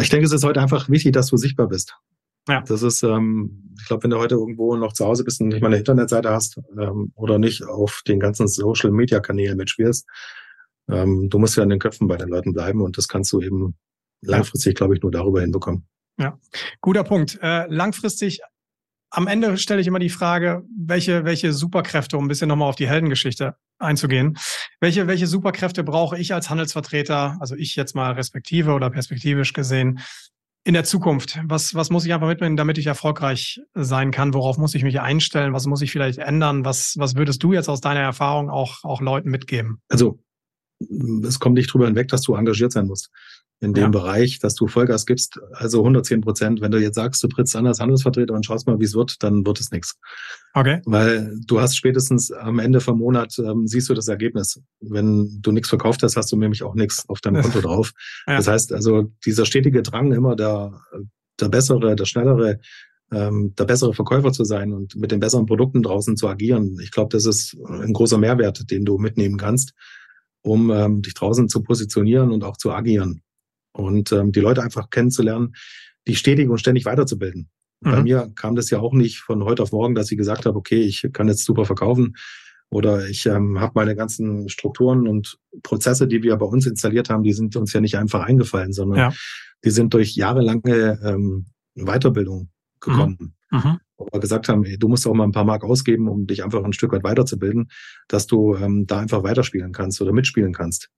[0.00, 1.96] Ich denke, es ist heute einfach wichtig, dass du sichtbar bist.
[2.48, 2.62] Ja.
[2.62, 5.62] Das ist, ähm, ich glaube, wenn du heute irgendwo noch zu Hause bist und nicht
[5.62, 10.06] mal eine Internetseite hast ähm, oder nicht auf den ganzen Social Media Kanälen mitspielst,
[10.90, 13.40] ähm, du musst ja in den Köpfen bei den Leuten bleiben und das kannst du
[13.40, 13.76] eben
[14.20, 15.86] langfristig, glaube ich, nur darüber hinbekommen.
[16.18, 16.38] Ja,
[16.80, 17.38] guter Punkt.
[17.42, 18.40] Äh, langfristig,
[19.10, 22.76] am Ende stelle ich immer die Frage, welche, welche Superkräfte, um ein bisschen nochmal auf
[22.76, 24.36] die Heldengeschichte einzugehen,
[24.80, 30.00] welche, welche Superkräfte brauche ich als Handelsvertreter, also ich jetzt mal respektive oder perspektivisch gesehen,
[30.64, 31.38] in der Zukunft?
[31.44, 34.34] Was, was muss ich einfach mitnehmen, damit ich erfolgreich sein kann?
[34.34, 35.52] Worauf muss ich mich einstellen?
[35.52, 36.64] Was muss ich vielleicht ändern?
[36.64, 39.82] Was, was würdest du jetzt aus deiner Erfahrung auch, auch Leuten mitgeben?
[39.88, 40.18] Also,
[40.80, 43.10] es kommt nicht drüber hinweg, dass du engagiert sein musst.
[43.64, 43.88] In dem ja.
[43.88, 46.60] Bereich, dass du Vollgas gibst, also 110 Prozent.
[46.60, 49.22] Wenn du jetzt sagst, du trittst an als Handelsvertreter und schaust mal, wie es wird,
[49.22, 49.98] dann wird es nichts.
[50.52, 50.80] Okay.
[50.84, 54.60] Weil du hast spätestens am Ende vom Monat, ähm, siehst du das Ergebnis.
[54.80, 57.92] Wenn du nichts verkauft hast, hast du nämlich auch nichts auf deinem Konto drauf.
[58.26, 58.36] Ja.
[58.36, 60.78] Das heißt also, dieser stetige Drang, immer der,
[61.40, 62.60] der bessere, der schnellere,
[63.10, 66.78] ähm, der bessere Verkäufer zu sein und mit den besseren Produkten draußen zu agieren.
[66.82, 69.72] Ich glaube, das ist ein großer Mehrwert, den du mitnehmen kannst,
[70.42, 73.22] um ähm, dich draußen zu positionieren und auch zu agieren
[73.74, 75.54] und ähm, die Leute einfach kennenzulernen,
[76.06, 77.50] die stetig und ständig weiterzubilden.
[77.80, 77.90] Mhm.
[77.90, 80.56] Bei mir kam das ja auch nicht von heute auf morgen, dass ich gesagt habe,
[80.56, 82.16] okay, ich kann jetzt super verkaufen
[82.70, 87.22] oder ich ähm, habe meine ganzen Strukturen und Prozesse, die wir bei uns installiert haben,
[87.22, 89.12] die sind uns ja nicht einfach eingefallen, sondern ja.
[89.64, 92.50] die sind durch jahrelange ähm, Weiterbildung
[92.80, 93.34] gekommen.
[93.50, 93.58] Mhm.
[93.58, 93.78] Mhm.
[93.96, 96.42] Wo wir gesagt haben, ey, du musst auch mal ein paar Mark ausgeben, um dich
[96.42, 97.70] einfach ein Stück weit weiterzubilden,
[98.08, 100.90] dass du ähm, da einfach weiterspielen kannst oder mitspielen kannst.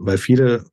[0.00, 0.64] Weil viele,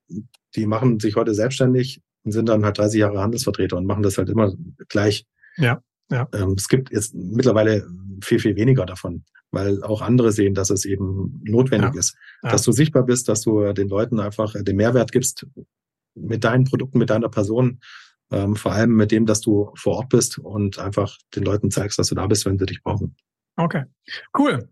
[0.55, 4.17] die machen sich heute selbstständig und sind dann halt 30 Jahre Handelsvertreter und machen das
[4.17, 4.53] halt immer
[4.87, 5.25] gleich.
[5.57, 6.27] Ja, ja.
[6.33, 7.87] Ähm, es gibt jetzt mittlerweile
[8.23, 11.99] viel, viel weniger davon, weil auch andere sehen, dass es eben notwendig ja.
[11.99, 12.51] ist, ja.
[12.51, 15.45] dass du sichtbar bist, dass du den Leuten einfach den Mehrwert gibst
[16.15, 17.79] mit deinen Produkten, mit deiner Person,
[18.31, 21.99] ähm, vor allem mit dem, dass du vor Ort bist und einfach den Leuten zeigst,
[21.99, 23.15] dass du da bist, wenn sie dich brauchen.
[23.57, 23.83] Okay,
[24.37, 24.69] cool.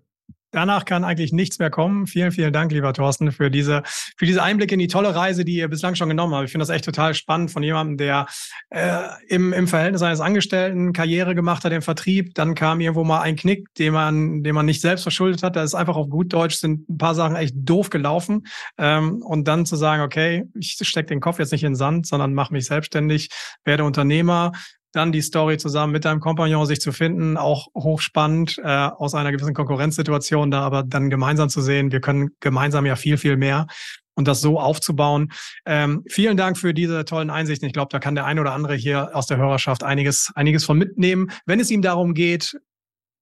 [0.55, 2.07] Danach kann eigentlich nichts mehr kommen.
[2.07, 3.83] Vielen, vielen Dank, lieber Thorsten, für diese,
[4.15, 6.45] für diese Einblicke in die tolle Reise, die ihr bislang schon genommen habt.
[6.45, 8.25] Ich finde das echt total spannend von jemandem, der
[8.69, 12.35] äh, im, im Verhältnis eines Angestellten Karriere gemacht hat im Vertrieb.
[12.35, 15.57] Dann kam irgendwo mal ein Knick, den man, den man nicht selbst verschuldet hat.
[15.57, 18.47] Da ist einfach auf gut Deutsch sind ein paar Sachen echt doof gelaufen.
[18.77, 22.07] Ähm, und dann zu sagen, okay, ich stecke den Kopf jetzt nicht in den Sand,
[22.07, 23.29] sondern mache mich selbstständig,
[23.65, 24.53] werde Unternehmer,
[24.95, 29.31] dann die Story zusammen mit deinem Kompagnon sich zu finden, auch hochspannend äh, aus einer
[29.31, 33.67] gewissen Konkurrenzsituation da, aber dann gemeinsam zu sehen, wir können gemeinsam ja viel, viel mehr
[34.15, 35.31] und das so aufzubauen.
[35.65, 37.67] Ähm, vielen Dank für diese tollen Einsichten.
[37.67, 40.77] Ich glaube, da kann der ein oder andere hier aus der Hörerschaft einiges, einiges von
[40.77, 42.57] mitnehmen, wenn es ihm darum geht,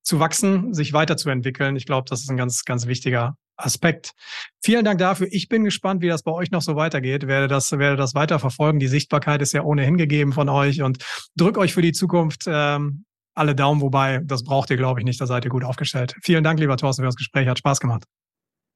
[0.03, 1.75] zu wachsen, sich weiterzuentwickeln.
[1.75, 4.13] Ich glaube, das ist ein ganz, ganz wichtiger Aspekt.
[4.63, 5.27] Vielen Dank dafür.
[5.31, 7.27] Ich bin gespannt, wie das bei euch noch so weitergeht.
[7.27, 8.79] Werde das, werde das weiter verfolgen.
[8.79, 11.03] Die Sichtbarkeit ist ja ohnehin gegeben von euch und
[11.35, 15.19] drück euch für die Zukunft ähm, alle Daumen, wobei das braucht ihr, glaube ich, nicht.
[15.19, 16.15] Da seid ihr gut aufgestellt.
[16.21, 17.47] Vielen Dank, lieber Thorsten, für das Gespräch.
[17.47, 18.03] Hat Spaß gemacht.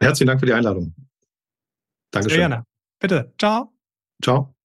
[0.02, 0.96] Herzlichen Dank für die Einladung.
[2.12, 2.40] Dankeschön.
[2.40, 2.64] Sehr gerne.
[3.00, 3.34] Bitte.
[3.38, 3.74] Ciao.
[4.24, 4.57] Ciao.